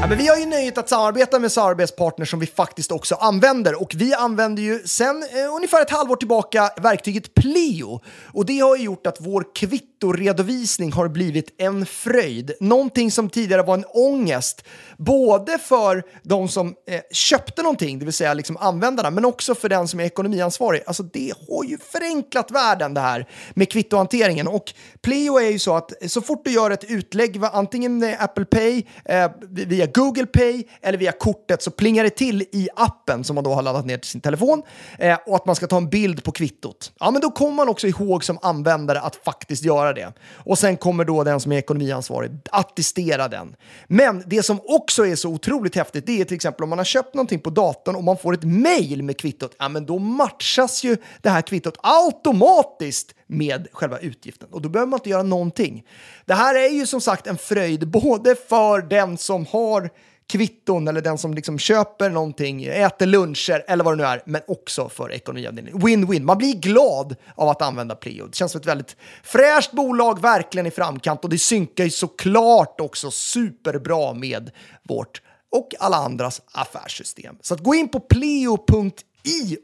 Ja, 0.00 0.06
men 0.08 0.18
vi 0.18 0.28
har 0.28 0.36
ju 0.36 0.46
nöjet 0.46 0.78
att 0.78 0.88
samarbeta 0.88 1.38
med 1.38 1.52
samarbetspartners 1.52 2.30
som 2.30 2.40
vi 2.40 2.46
faktiskt 2.46 2.92
också 2.92 3.14
använder. 3.14 3.82
Och 3.82 3.92
vi 3.96 4.14
använder 4.14 4.62
ju 4.62 4.78
sedan 4.84 5.22
eh, 5.22 5.54
ungefär 5.54 5.82
ett 5.82 5.90
halvår 5.90 6.16
tillbaka 6.16 6.70
verktyget 6.76 7.34
Pleo. 7.34 8.00
Och 8.32 8.46
det 8.46 8.58
har 8.58 8.76
ju 8.76 8.82
gjort 8.82 9.06
att 9.06 9.16
vår 9.20 9.54
kvittoredovisning 9.54 10.92
har 10.92 11.08
blivit 11.08 11.54
en 11.58 11.86
fröjd. 11.86 12.52
Någonting 12.60 13.10
som 13.10 13.30
tidigare 13.30 13.62
var 13.62 13.74
en 13.74 13.84
ångest. 13.84 14.64
Både 14.96 15.58
för 15.58 16.02
de 16.22 16.48
som 16.48 16.74
eh, 16.88 17.00
köpte 17.12 17.62
någonting, 17.62 17.98
det 17.98 18.04
vill 18.04 18.14
säga 18.14 18.34
liksom 18.34 18.56
användarna, 18.56 19.10
men 19.10 19.24
också 19.24 19.54
för 19.54 19.68
den 19.68 19.88
som 19.88 20.00
är 20.00 20.04
ekonomiansvarig. 20.04 20.82
Alltså 20.86 21.02
det 21.02 21.32
har 21.48 21.64
ju 21.64 21.78
förenklat 21.78 22.50
världen 22.50 22.94
det 22.94 23.00
här 23.00 23.28
med 23.54 23.70
kvittohanteringen. 23.70 24.48
Och 24.48 24.72
Pleo 25.00 25.38
är 25.38 25.50
ju 25.50 25.58
så 25.58 25.76
att 25.76 25.92
så 26.10 26.22
fort 26.22 26.44
du 26.44 26.50
gör 26.50 26.70
ett 26.70 26.84
utlägg, 26.84 27.40
antingen 27.52 28.14
Apple 28.18 28.44
Pay, 28.44 28.82
eh, 29.04 29.30
via 29.50 29.85
Google 29.86 30.26
Pay 30.26 30.64
eller 30.82 30.98
via 30.98 31.12
kortet 31.12 31.62
så 31.62 31.70
plingar 31.70 32.04
det 32.04 32.10
till 32.10 32.42
i 32.42 32.68
appen 32.76 33.24
som 33.24 33.34
man 33.34 33.44
då 33.44 33.54
har 33.54 33.62
laddat 33.62 33.86
ner 33.86 33.98
till 33.98 34.10
sin 34.10 34.20
telefon 34.20 34.62
eh, 34.98 35.18
och 35.26 35.36
att 35.36 35.46
man 35.46 35.56
ska 35.56 35.66
ta 35.66 35.76
en 35.76 35.88
bild 35.88 36.24
på 36.24 36.32
kvittot. 36.32 36.92
Ja, 37.00 37.10
men 37.10 37.20
då 37.20 37.30
kommer 37.30 37.52
man 37.52 37.68
också 37.68 37.86
ihåg 37.86 38.24
som 38.24 38.38
användare 38.42 39.00
att 39.00 39.16
faktiskt 39.16 39.64
göra 39.64 39.92
det. 39.92 40.12
Och 40.34 40.58
sen 40.58 40.76
kommer 40.76 41.04
då 41.04 41.24
den 41.24 41.40
som 41.40 41.52
är 41.52 41.56
ekonomiansvarig 41.56 42.30
attestera 42.50 43.28
den. 43.28 43.56
Men 43.86 44.22
det 44.26 44.42
som 44.42 44.60
också 44.64 45.06
är 45.06 45.16
så 45.16 45.28
otroligt 45.28 45.76
häftigt, 45.76 46.06
det 46.06 46.20
är 46.20 46.24
till 46.24 46.34
exempel 46.34 46.62
om 46.62 46.68
man 46.70 46.78
har 46.78 46.84
köpt 46.84 47.14
någonting 47.14 47.40
på 47.40 47.50
datorn 47.50 47.96
och 47.96 48.04
man 48.04 48.16
får 48.16 48.34
ett 48.34 48.44
mejl 48.44 49.02
med 49.02 49.18
kvittot, 49.18 49.54
ja 49.58 49.68
men 49.68 49.86
då 49.86 49.98
matchas 49.98 50.84
ju 50.84 50.96
det 51.22 51.30
här 51.30 51.42
kvittot 51.42 51.78
automatiskt 51.82 53.14
med 53.26 53.68
själva 53.72 53.98
utgiften 53.98 54.48
och 54.50 54.62
då 54.62 54.68
behöver 54.68 54.90
man 54.90 54.98
inte 55.00 55.10
göra 55.10 55.22
någonting. 55.22 55.86
Det 56.24 56.34
här 56.34 56.54
är 56.54 56.68
ju 56.68 56.86
som 56.86 57.00
sagt 57.00 57.26
en 57.26 57.38
fröjd 57.38 57.88
både 57.88 58.34
för 58.48 58.82
den 58.82 59.18
som 59.18 59.46
har 59.46 59.90
kvitton 60.28 60.88
eller 60.88 61.00
den 61.00 61.18
som 61.18 61.34
liksom 61.34 61.58
köper 61.58 62.10
någonting, 62.10 62.64
äter 62.64 63.06
luncher 63.06 63.64
eller 63.68 63.84
vad 63.84 63.92
det 63.92 63.96
nu 63.96 64.08
är, 64.08 64.22
men 64.26 64.40
också 64.46 64.88
för 64.88 65.12
ekonomiavdelningen. 65.12 65.80
Win-win. 65.80 66.22
Man 66.22 66.38
blir 66.38 66.54
glad 66.54 67.16
av 67.34 67.48
att 67.48 67.62
använda 67.62 67.94
Pleo. 67.94 68.26
Det 68.26 68.36
känns 68.36 68.52
som 68.52 68.60
ett 68.60 68.66
väldigt 68.66 68.96
fräscht 69.22 69.72
bolag, 69.72 70.20
verkligen 70.20 70.66
i 70.66 70.70
framkant 70.70 71.24
och 71.24 71.30
det 71.30 71.38
synkar 71.38 71.84
ju 71.84 71.90
såklart 71.90 72.80
också 72.80 73.10
superbra 73.10 74.14
med 74.14 74.50
vårt 74.82 75.22
och 75.50 75.68
alla 75.78 75.96
andras 75.96 76.42
affärssystem. 76.52 77.36
Så 77.40 77.54
att 77.54 77.60
gå 77.60 77.74
in 77.74 77.88
på 77.88 78.00
pleo.io 78.00 79.58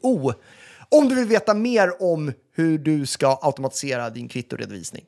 om 0.92 1.08
du 1.08 1.14
vill 1.14 1.28
veta 1.28 1.54
mer 1.54 2.02
om 2.02 2.32
hur 2.54 2.78
du 2.78 3.06
ska 3.06 3.38
automatisera 3.42 4.10
din 4.10 4.28
kvittoredovisning. 4.28 5.04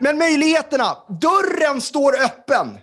Men 0.00 0.18
möjligheterna, 0.18 0.96
dörren 1.08 1.80
står 1.80 2.12
öppen! 2.24 2.78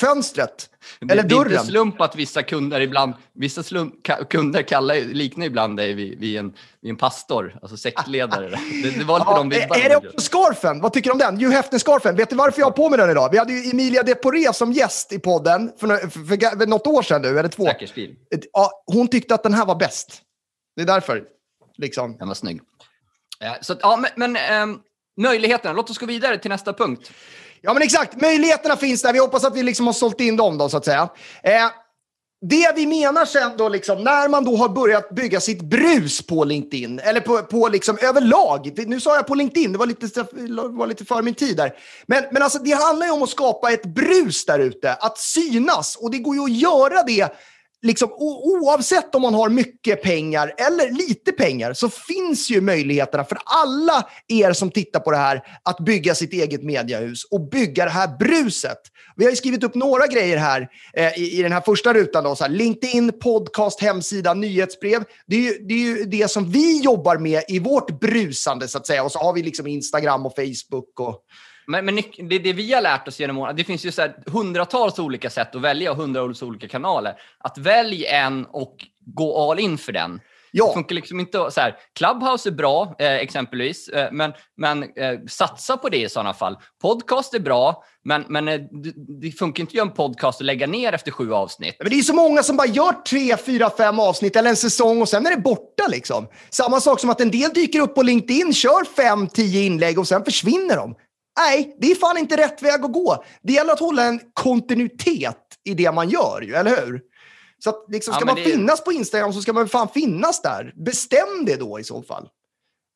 Fönstret. 0.00 0.70
Det, 1.00 1.12
Eller 1.12 1.22
det 1.22 1.34
är 1.34 1.38
dörren. 1.38 1.52
inte 1.52 1.64
slump 1.66 2.00
att 2.00 2.16
vissa 2.16 2.42
kunder 2.42 2.80
ibland, 2.80 3.14
vissa 3.32 3.62
slump, 3.62 3.94
kunder 4.30 4.62
kallar, 4.62 4.94
liknar 4.94 5.46
ibland 5.46 5.76
dig 5.76 5.94
vid, 5.94 6.18
vid, 6.18 6.36
en, 6.38 6.52
vid 6.80 6.90
en 6.90 6.96
pastor, 6.96 7.58
alltså 7.62 7.76
sektledare. 7.76 8.48
det, 8.82 8.98
det 8.98 9.04
var 9.04 9.18
lite 9.18 9.30
Ja, 9.30 9.36
de 9.36 9.48
vibbarna. 9.48 9.82
är 9.84 9.88
det 9.88 9.96
också 9.96 10.20
scarfen? 10.20 10.80
Vad 10.80 10.92
tycker 10.92 11.10
du 11.10 11.12
om 11.12 11.18
den? 11.18 11.36
Hugh 11.36 11.50
Hefner-scarfen. 11.56 12.16
Vet 12.16 12.30
du 12.30 12.36
varför 12.36 12.60
jag 12.60 12.66
har 12.66 12.72
på 12.72 12.88
mig 12.88 12.98
den 12.98 13.10
idag? 13.10 13.28
Vi 13.32 13.38
hade 13.38 13.52
ju 13.52 13.70
Emilia 13.70 14.02
Deporé 14.02 14.52
som 14.52 14.72
gäst 14.72 15.12
i 15.12 15.18
podden 15.18 15.72
för, 15.80 15.86
för, 15.96 16.08
för, 16.08 16.58
för 16.58 16.66
något 16.66 16.86
år 16.86 17.02
sedan 17.02 17.22
nu, 17.22 17.38
eller 17.38 17.48
två. 17.48 17.64
Säker 17.66 17.86
stil. 17.86 18.16
Ja, 18.52 18.82
hon 18.86 19.08
tyckte 19.08 19.34
att 19.34 19.42
den 19.42 19.54
här 19.54 19.66
var 19.66 19.74
bäst. 19.74 20.22
Det 20.76 20.82
är 20.82 20.86
därför. 20.86 21.22
Liksom. 21.78 22.16
Den 22.16 22.28
var 22.28 22.34
snygg. 22.34 22.60
Eh, 23.40 23.52
Så 23.60 23.74
ja, 23.80 23.96
men, 23.96 24.10
men 24.16 24.36
ehm, 24.36 24.78
möjligheterna. 25.20 25.72
Låt 25.74 25.90
oss 25.90 25.98
gå 25.98 26.06
vidare 26.06 26.38
till 26.38 26.50
nästa 26.50 26.72
punkt. 26.72 27.12
Ja, 27.62 27.72
men 27.72 27.82
exakt. 27.82 28.20
Möjligheterna 28.20 28.76
finns 28.76 29.02
där. 29.02 29.12
Vi 29.12 29.18
hoppas 29.18 29.44
att 29.44 29.56
vi 29.56 29.62
liksom 29.62 29.86
har 29.86 29.92
sålt 29.92 30.20
in 30.20 30.36
dem 30.36 30.58
då, 30.58 30.68
så 30.68 30.76
att 30.76 30.84
säga. 30.84 31.08
Eh, 31.42 31.70
det 32.42 32.72
vi 32.76 32.86
menar 32.86 33.24
sen 33.24 33.56
då, 33.56 33.68
liksom, 33.68 34.04
när 34.04 34.28
man 34.28 34.44
då 34.44 34.56
har 34.56 34.68
börjat 34.68 35.10
bygga 35.10 35.40
sitt 35.40 35.62
brus 35.62 36.26
på 36.26 36.44
LinkedIn, 36.44 36.98
eller 36.98 37.20
på, 37.20 37.42
på 37.42 37.68
liksom 37.68 37.98
överlag. 38.02 38.72
Nu 38.86 39.00
sa 39.00 39.16
jag 39.16 39.26
på 39.26 39.34
LinkedIn, 39.34 39.72
det 39.72 39.78
var 39.78 39.86
lite, 39.86 40.26
var 40.70 40.86
lite 40.86 41.04
för 41.04 41.22
min 41.22 41.34
tid 41.34 41.56
där. 41.56 41.72
Men, 42.06 42.24
men 42.32 42.42
alltså, 42.42 42.58
det 42.58 42.72
handlar 42.72 43.06
ju 43.06 43.12
om 43.12 43.22
att 43.22 43.30
skapa 43.30 43.72
ett 43.72 43.86
brus 43.86 44.44
där 44.44 44.58
ute, 44.58 44.92
att 44.92 45.18
synas. 45.18 45.96
Och 45.96 46.10
det 46.10 46.18
går 46.18 46.36
ju 46.36 46.42
att 46.42 46.50
göra 46.50 47.02
det 47.02 47.28
liksom, 47.82 48.10
oavsett 48.18 49.14
om 49.14 49.22
man 49.22 49.34
har 49.34 49.48
mycket 49.48 50.02
pengar 50.02 50.54
eller 50.56 50.90
lite 50.90 51.32
pengar 51.32 51.72
så 51.72 51.88
finns 51.88 52.50
ju 52.50 52.60
möjligheterna 52.60 53.24
för 53.24 53.38
alla 53.44 54.08
er 54.28 54.52
som 54.52 54.70
tittar 54.70 55.00
på 55.00 55.10
det 55.10 55.16
här 55.16 55.42
att 55.62 55.78
bygga 55.78 56.14
sitt 56.14 56.32
eget 56.32 56.62
mediahus 56.62 57.24
och 57.24 57.48
bygga 57.48 57.84
det 57.84 57.90
här 57.90 58.18
bruset. 58.18 58.78
Vi 59.16 59.24
har 59.24 59.30
ju 59.30 59.36
skrivit 59.36 59.64
upp 59.64 59.74
några 59.74 60.06
grejer 60.06 60.36
här 60.36 60.68
eh, 60.94 61.18
i, 61.18 61.38
i 61.38 61.42
den 61.42 61.52
här 61.52 61.60
första 61.60 61.94
rutan. 61.94 62.24
Då, 62.24 62.36
så 62.36 62.44
här, 62.44 62.50
LinkedIn, 62.50 63.12
podcast, 63.20 63.80
hemsida, 63.80 64.34
nyhetsbrev. 64.34 65.04
Det 65.26 65.36
är, 65.36 65.40
ju, 65.40 65.58
det 65.58 65.74
är 65.74 65.78
ju 65.78 66.04
det 66.04 66.30
som 66.30 66.50
vi 66.50 66.80
jobbar 66.80 67.18
med 67.18 67.42
i 67.48 67.58
vårt 67.58 68.00
brusande 68.00 68.68
så 68.68 68.78
att 68.78 68.86
säga. 68.86 69.04
Och 69.04 69.12
så 69.12 69.18
har 69.18 69.32
vi 69.32 69.42
liksom 69.42 69.66
Instagram 69.66 70.26
och 70.26 70.34
Facebook. 70.36 71.00
Och, 71.00 71.24
men, 71.70 71.84
men 71.84 71.96
det, 72.18 72.38
det 72.38 72.52
vi 72.52 72.72
har 72.72 72.82
lärt 72.82 73.08
oss 73.08 73.20
genom 73.20 73.38
åren, 73.38 73.56
det 73.56 73.64
finns 73.64 73.84
ju 73.84 73.92
så 73.92 74.08
hundratals 74.26 74.98
olika 74.98 75.30
sätt 75.30 75.54
att 75.54 75.62
välja 75.62 75.90
och 75.90 75.96
hundratals 75.96 76.42
olika 76.42 76.68
kanaler. 76.68 77.14
Att 77.38 77.58
välj 77.58 78.04
en 78.06 78.46
och 78.46 78.76
gå 79.06 79.50
all 79.50 79.58
in 79.58 79.78
för 79.78 79.92
den. 79.92 80.20
Det 80.52 80.58
ja, 80.58 80.72
funkar 80.74 80.94
liksom 80.94 81.20
inte 81.20 81.50
så 81.50 81.60
här, 81.60 81.76
Clubhouse 81.98 82.48
är 82.48 82.52
bra, 82.52 82.94
eh, 82.98 83.14
exempelvis, 83.14 83.88
eh, 83.88 84.08
men, 84.12 84.32
men 84.56 84.82
eh, 84.82 85.18
satsa 85.28 85.76
på 85.76 85.88
det 85.88 86.02
i 86.02 86.08
sådana 86.08 86.34
fall. 86.34 86.56
Podcast 86.82 87.34
är 87.34 87.40
bra, 87.40 87.84
men, 88.04 88.24
men 88.28 88.48
eh, 88.48 88.60
det, 88.60 88.92
det 89.20 89.32
funkar 89.32 89.60
inte 89.60 89.70
att 89.70 89.74
göra 89.74 89.86
en 89.86 89.94
podcast 89.94 90.40
och 90.40 90.46
lägga 90.46 90.66
ner 90.66 90.92
efter 90.92 91.10
sju 91.10 91.32
avsnitt. 91.32 91.76
Men 91.78 91.90
det 91.90 91.98
är 91.98 92.02
så 92.02 92.14
många 92.14 92.42
som 92.42 92.56
bara 92.56 92.68
gör 92.68 92.92
tre, 92.92 93.36
fyra, 93.36 93.70
fem 93.70 93.98
avsnitt 93.98 94.36
eller 94.36 94.50
en 94.50 94.56
säsong 94.56 95.02
och 95.02 95.08
sen 95.08 95.26
är 95.26 95.30
det 95.30 95.42
borta. 95.42 95.86
Liksom. 95.88 96.28
Samma 96.50 96.80
sak 96.80 97.00
som 97.00 97.10
att 97.10 97.20
en 97.20 97.30
del 97.30 97.50
dyker 97.50 97.80
upp 97.80 97.94
på 97.94 98.02
LinkedIn, 98.02 98.52
kör 98.52 98.84
fem, 98.84 99.28
tio 99.28 99.62
inlägg 99.62 99.98
och 99.98 100.08
sen 100.08 100.24
försvinner 100.24 100.76
de. 100.76 100.94
Nej, 101.40 101.76
det 101.78 101.90
är 101.90 101.94
fan 101.94 102.18
inte 102.18 102.36
rätt 102.36 102.62
väg 102.62 102.84
att 102.84 102.92
gå. 102.92 103.24
Det 103.42 103.52
gäller 103.52 103.72
att 103.72 103.80
hålla 103.80 104.04
en 104.04 104.20
kontinuitet 104.34 105.36
i 105.64 105.74
det 105.74 105.92
man 105.92 106.08
gör, 106.08 106.40
ju, 106.42 106.54
eller 106.54 106.70
hur? 106.70 107.00
Så 107.58 107.70
att, 107.70 107.84
liksom, 107.88 108.12
Ja, 108.12 108.16
ska 108.16 108.26
men 108.26 108.34
man 108.34 108.44
det 108.44 108.50
finnas 108.50 108.84
på 108.84 108.92
Instagram 108.92 109.32
så 109.32 109.42
ska 109.42 109.52
man 109.52 109.68
fan 109.68 109.88
finnas 109.88 110.42
där. 110.42 110.72
Bestäm 110.76 111.44
det 111.46 111.56
då 111.56 111.80
i 111.80 111.84
så 111.84 112.02
fall. 112.02 112.28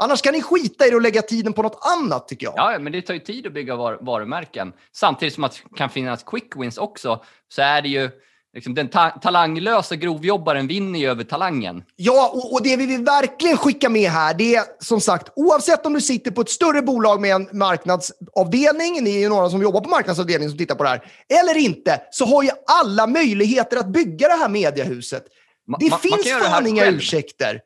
Annars 0.02 0.22
kan 0.22 0.32
ni 0.32 0.42
skita 0.42 0.86
i 0.86 0.90
det 0.90 0.96
och 0.96 1.02
lägga 1.02 1.22
tiden 1.22 1.52
på 1.52 1.62
något 1.62 1.78
annat, 1.98 2.28
tycker 2.28 2.46
jag. 2.46 2.54
Ja, 2.56 2.72
ja, 2.72 2.78
men 2.78 2.92
det 2.92 3.02
tar 3.02 3.14
ju 3.14 3.20
tid 3.20 3.46
att 3.46 3.52
bygga 3.52 3.76
var, 3.76 3.98
varumärken. 4.00 4.72
Samtidigt 4.92 5.34
som 5.34 5.44
att 5.44 5.62
det 5.70 5.76
kan 5.76 5.90
finnas 5.90 6.22
quick 6.22 6.56
wins 6.56 6.78
också, 6.78 7.24
så 7.48 7.62
är 7.62 7.82
det 7.82 7.88
ju 7.88 8.10
liksom, 8.54 8.74
den 8.74 8.88
ta 8.88 9.10
talanglösa 9.10 9.96
grovjobbaren 9.96 10.66
vinner 10.66 10.98
ju 10.98 11.10
över 11.10 11.24
talangen. 11.24 11.84
Ja, 11.96 12.30
och, 12.34 12.52
och 12.52 12.62
det 12.62 12.76
vi 12.76 12.86
vill 12.86 13.04
verkligen 13.04 13.56
skicka 13.56 13.88
med 13.88 14.10
här, 14.10 14.34
det 14.34 14.54
är 14.54 14.64
som 14.78 15.00
sagt, 15.00 15.32
oavsett 15.36 15.86
om 15.86 15.92
du 15.92 16.00
sitter 16.00 16.30
på 16.30 16.40
ett 16.40 16.50
större 16.50 16.82
bolag 16.82 17.20
med 17.20 17.34
en 17.34 17.48
marknadsavdelning, 17.52 19.04
ni 19.04 19.16
är 19.16 19.20
ju 19.20 19.28
några 19.28 19.50
som 19.50 19.62
jobbar 19.62 19.80
på 19.80 19.88
marknadsavdelningen 19.88 20.50
som 20.50 20.58
tittar 20.58 20.74
på 20.74 20.82
det 20.82 20.88
här, 20.88 21.12
eller 21.40 21.56
inte, 21.56 22.00
så 22.10 22.24
har 22.24 22.42
ju 22.42 22.50
alla 22.66 23.06
möjligheter 23.06 23.76
att 23.76 23.88
bygga 23.88 24.28
det 24.28 24.34
här 24.34 24.48
mediehuset. 24.48 25.24
Ma- 25.70 25.76
Det 25.80 25.98
finns 25.98 26.42
fan 26.42 26.66
inga 26.66 26.86
ursäkter. 26.86 27.60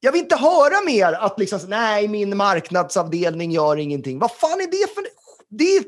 Jag 0.00 0.12
vill 0.12 0.20
inte 0.20 0.36
höra 0.36 0.84
mer 0.86 1.12
att 1.12 1.38
liksom, 1.38 1.60
nej, 1.68 2.08
min 2.08 2.36
marknadsavdelning 2.36 3.52
gör 3.52 3.76
ingenting. 3.76 4.18
Vad 4.18 4.32
fan 4.32 4.60
är 4.60 4.70
det 4.70 4.94
för... 4.94 5.04
Det 5.50 5.76
är... 5.76 5.84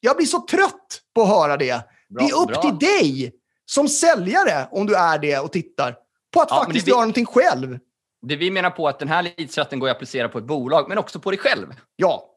Jag 0.00 0.16
blir 0.16 0.26
så 0.26 0.40
trött 0.40 1.00
på 1.14 1.22
att 1.22 1.28
höra 1.28 1.56
det. 1.56 1.84
Bra, 2.08 2.24
det 2.24 2.30
är 2.30 2.42
upp 2.42 2.48
bra. 2.48 2.62
till 2.62 2.78
dig 2.78 3.32
som 3.64 3.88
säljare, 3.88 4.68
om 4.70 4.86
du 4.86 4.94
är 4.94 5.18
det 5.18 5.38
och 5.38 5.52
tittar, 5.52 5.96
på 6.34 6.40
att 6.40 6.50
Ja, 6.50 6.64
faktiskt 6.64 6.88
göra 6.88 7.00
någonting 7.00 7.26
själv. 7.26 7.78
Det 8.22 8.36
vi 8.36 8.50
menar 8.50 8.70
på 8.70 8.88
att 8.88 8.98
den 8.98 9.08
här 9.08 9.22
leadsrätten 9.22 9.78
går 9.78 9.88
att 9.88 9.96
applicera 9.96 10.28
på 10.28 10.38
ett 10.38 10.44
bolag, 10.44 10.88
men 10.88 10.98
också 10.98 11.20
på 11.20 11.30
dig 11.30 11.38
själv. 11.38 11.66
Ja. 11.96 12.35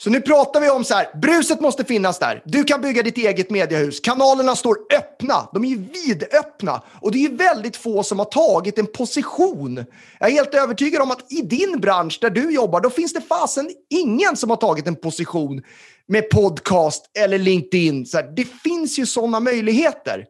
Så 0.00 0.10
nu 0.10 0.20
pratar 0.20 0.60
vi 0.60 0.70
om 0.70 0.84
så 0.84 0.94
här, 0.94 1.08
bruset 1.14 1.60
måste 1.60 1.84
finnas 1.84 2.18
där. 2.18 2.42
Du 2.44 2.64
kan 2.64 2.80
bygga 2.80 3.02
ditt 3.02 3.18
eget 3.18 3.50
mediehus. 3.50 4.00
Kanalerna 4.00 4.56
står 4.56 4.76
öppna. 4.94 5.48
De 5.52 5.64
är 5.64 5.68
ju 5.68 5.84
vidöppna. 5.92 6.82
Och 7.00 7.12
det 7.12 7.18
är 7.18 7.30
ju 7.30 7.36
väldigt 7.36 7.76
få 7.76 8.02
som 8.02 8.18
har 8.18 8.26
tagit 8.26 8.78
en 8.78 8.86
position. 8.86 9.84
Jag 10.20 10.28
är 10.28 10.32
helt 10.32 10.54
övertygad 10.54 11.02
om 11.02 11.10
att 11.10 11.32
i 11.32 11.42
din 11.42 11.80
bransch 11.80 12.18
där 12.20 12.30
du 12.30 12.50
jobbar, 12.50 12.80
då 12.80 12.90
finns 12.90 13.12
det 13.12 13.20
fasen 13.20 13.70
ingen 13.90 14.36
som 14.36 14.50
har 14.50 14.56
tagit 14.56 14.86
en 14.86 14.96
position 14.96 15.62
med 16.08 16.30
podcast 16.30 17.10
eller 17.18 17.38
LinkedIn. 17.38 18.06
Så 18.06 18.16
här, 18.16 18.32
det 18.36 18.44
finns 18.44 18.98
ju 18.98 19.06
sådana 19.06 19.40
möjligheter. 19.40 20.24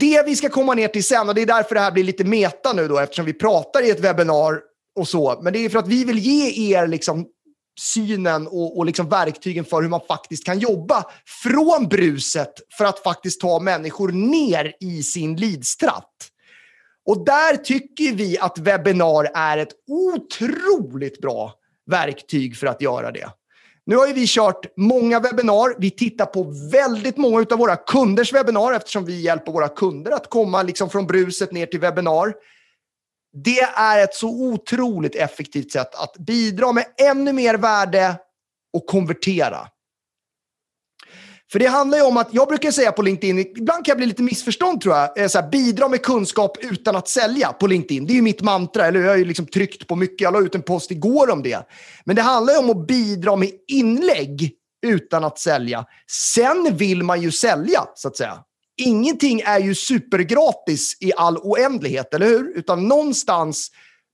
Det 0.00 0.26
vi 0.26 0.36
ska 0.36 0.48
komma 0.48 0.74
ner 0.74 0.88
till 0.88 1.04
sen, 1.04 1.28
och 1.28 1.34
det 1.34 1.42
är 1.42 1.46
därför 1.46 1.74
det 1.74 1.80
här 1.80 1.92
blir 1.92 2.04
lite 2.04 2.24
meta 2.24 2.72
nu 2.72 2.88
då, 2.88 2.98
eftersom 2.98 3.24
vi 3.24 3.32
pratar 3.32 3.82
i 3.86 3.90
ett 3.90 4.00
webbinar 4.00 4.60
och 4.98 5.08
så. 5.08 5.40
Men 5.42 5.52
det 5.52 5.64
är 5.64 5.68
för 5.68 5.78
att 5.78 5.88
vi 5.88 6.04
vill 6.04 6.18
ge 6.18 6.74
er 6.74 6.86
liksom 6.86 7.26
synen 7.80 8.46
och, 8.46 8.78
och 8.78 8.86
liksom 8.86 9.08
verktygen 9.08 9.64
för 9.64 9.82
hur 9.82 9.88
man 9.88 10.00
faktiskt 10.08 10.44
kan 10.44 10.58
jobba 10.58 11.04
från 11.42 11.88
bruset 11.88 12.52
för 12.78 12.84
att 12.84 13.02
faktiskt 13.02 13.40
ta 13.40 13.60
människor 13.60 14.12
ner 14.12 14.72
i 14.80 15.02
sin 15.02 15.36
lidstratt. 15.36 16.30
Och 17.06 17.24
där 17.24 17.56
tycker 17.56 18.12
vi 18.12 18.38
att 18.38 18.58
webbinar 18.58 19.30
är 19.34 19.58
ett 19.58 19.72
otroligt 19.88 21.20
bra 21.20 21.54
verktyg 21.90 22.56
för 22.56 22.66
att 22.66 22.82
göra 22.82 23.10
det. 23.10 23.30
Nu 23.86 23.96
har 23.96 24.06
ju 24.06 24.12
vi 24.12 24.26
kört 24.26 24.76
många 24.76 25.20
webbinar. 25.20 25.74
Vi 25.78 25.90
tittar 25.90 26.26
på 26.26 26.42
väldigt 26.72 27.16
många 27.16 27.46
av 27.50 27.58
våra 27.58 27.76
kunders 27.76 28.32
webbinar 28.32 28.72
eftersom 28.72 29.04
vi 29.04 29.20
hjälper 29.20 29.52
våra 29.52 29.68
kunder 29.68 30.12
att 30.12 30.30
komma 30.30 30.62
liksom 30.62 30.90
från 30.90 31.06
bruset 31.06 31.52
ner 31.52 31.66
till 31.66 31.80
webbinar. 31.80 32.34
Det 33.44 33.60
är 33.60 34.04
ett 34.04 34.14
så 34.14 34.28
otroligt 34.28 35.14
effektivt 35.14 35.72
sätt 35.72 35.94
att 35.94 36.16
bidra 36.18 36.72
med 36.72 36.84
ännu 37.10 37.32
mer 37.32 37.54
värde 37.54 38.16
och 38.72 38.86
konvertera. 38.86 39.68
För 41.52 41.58
det 41.58 41.66
handlar 41.66 41.98
ju 41.98 42.04
om 42.04 42.16
att, 42.16 42.28
jag 42.32 42.48
brukar 42.48 42.70
säga 42.70 42.92
på 42.92 43.02
LinkedIn, 43.02 43.38
ibland 43.38 43.84
kan 43.84 43.92
jag 43.92 43.96
bli 43.96 44.06
lite 44.06 44.22
missförstånd 44.22 44.80
tror 44.80 44.96
jag, 44.96 45.18
eh, 45.18 45.28
så 45.28 45.40
här, 45.40 45.48
bidra 45.48 45.88
med 45.88 46.02
kunskap 46.02 46.58
utan 46.60 46.96
att 46.96 47.08
sälja 47.08 47.52
på 47.52 47.66
LinkedIn. 47.66 48.06
Det 48.06 48.12
är 48.12 48.14
ju 48.14 48.22
mitt 48.22 48.42
mantra, 48.42 48.86
eller 48.86 49.00
jag 49.00 49.08
har 49.08 49.16
ju 49.16 49.24
liksom 49.24 49.46
tryckt 49.46 49.86
på 49.86 49.96
mycket, 49.96 50.20
jag 50.20 50.32
la 50.32 50.40
ut 50.40 50.54
en 50.54 50.62
post 50.62 50.90
igår 50.90 51.30
om 51.30 51.42
det. 51.42 51.68
Men 52.04 52.16
det 52.16 52.22
handlar 52.22 52.52
ju 52.52 52.58
om 52.58 52.70
att 52.70 52.86
bidra 52.86 53.36
med 53.36 53.50
inlägg 53.68 54.52
utan 54.86 55.24
att 55.24 55.38
sälja. 55.38 55.84
Sen 56.32 56.76
vill 56.76 57.02
man 57.02 57.22
ju 57.22 57.30
sälja, 57.30 57.80
så 57.94 58.08
att 58.08 58.16
säga. 58.16 58.38
Ingenting 58.76 59.40
är 59.40 59.58
ju 59.58 59.74
supergratis 59.74 60.96
i 61.00 61.12
all 61.16 61.38
oändlighet, 61.38 62.14
eller 62.14 62.26
hur? 62.26 62.52
Utan 62.56 62.88
någonstans 62.88 63.70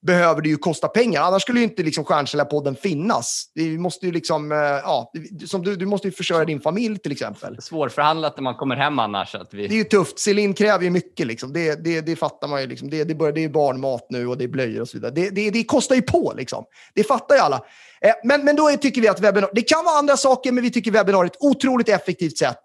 behöver 0.07 0.43
det 0.43 0.49
ju 0.49 0.57
kosta 0.57 0.89
pengar. 0.89 1.23
Annars 1.23 1.43
skulle 1.43 1.59
ju 1.59 1.65
inte 1.65 1.83
liksom 1.83 2.05
Stjärnsäljarpodden 2.05 2.77
finnas. 2.77 3.45
Det 3.55 3.79
måste 3.79 4.07
ju 4.07 4.13
liksom, 4.13 4.53
eh, 4.53 4.59
ja, 4.59 5.13
som 5.47 5.63
du, 5.63 5.77
du 5.77 5.87
måste 5.87 6.09
ju 6.09 6.13
försörja 6.13 6.45
din 6.45 6.61
familj 6.61 6.99
till 6.99 7.13
exempel. 7.13 7.63
Svårförhandlat 7.63 8.37
när 8.37 8.43
man 8.43 8.55
kommer 8.55 8.77
hem 8.77 8.99
annars. 8.99 9.35
Att 9.35 9.55
vi... 9.55 9.69
Det 9.69 9.75
är 9.75 9.79
ju 9.79 9.85
tufft. 9.85 10.19
Celine 10.19 10.55
kräver 10.55 10.85
ju 10.85 10.91
mycket. 10.91 11.27
Liksom. 11.27 11.53
Det, 11.53 11.85
det, 11.85 12.01
det 12.01 12.17
fattar 12.17 12.49
man 12.49 12.61
ju. 12.61 12.67
Liksom. 12.67 12.91
Det, 12.91 13.05
det, 13.05 13.15
börjar, 13.15 13.33
det 13.33 13.45
är 13.45 13.49
barnmat 13.49 14.07
nu 14.11 14.27
och 14.27 14.39
det 14.39 14.45
är 14.45 14.49
blöjor 14.49 14.81
och 14.81 14.89
så 14.89 14.97
vidare. 14.97 15.13
Det, 15.15 15.31
det, 15.31 15.51
det 15.51 15.65
kostar 15.65 15.95
ju 15.95 16.03
på. 16.03 16.33
Liksom. 16.37 16.65
Det 16.95 17.05
fattar 17.05 17.35
ju 17.35 17.41
alla. 17.41 17.57
Eh, 18.01 18.15
men, 18.25 18.45
men 18.45 18.57
då 18.57 18.71
tycker 18.71 19.01
vi 19.01 19.09
att 19.09 19.21
webbinar... 19.21 19.51
Det 19.53 19.63
kan 19.63 19.85
vara 19.85 19.99
andra 19.99 20.17
saker, 20.17 20.53
men 20.53 20.65
vi 20.65 20.71
tycker 20.71 20.91
webbinar 20.91 21.21
är 21.21 21.27
ett 21.27 21.37
otroligt 21.41 21.89
effektivt 21.89 22.39
sätt. 22.39 22.61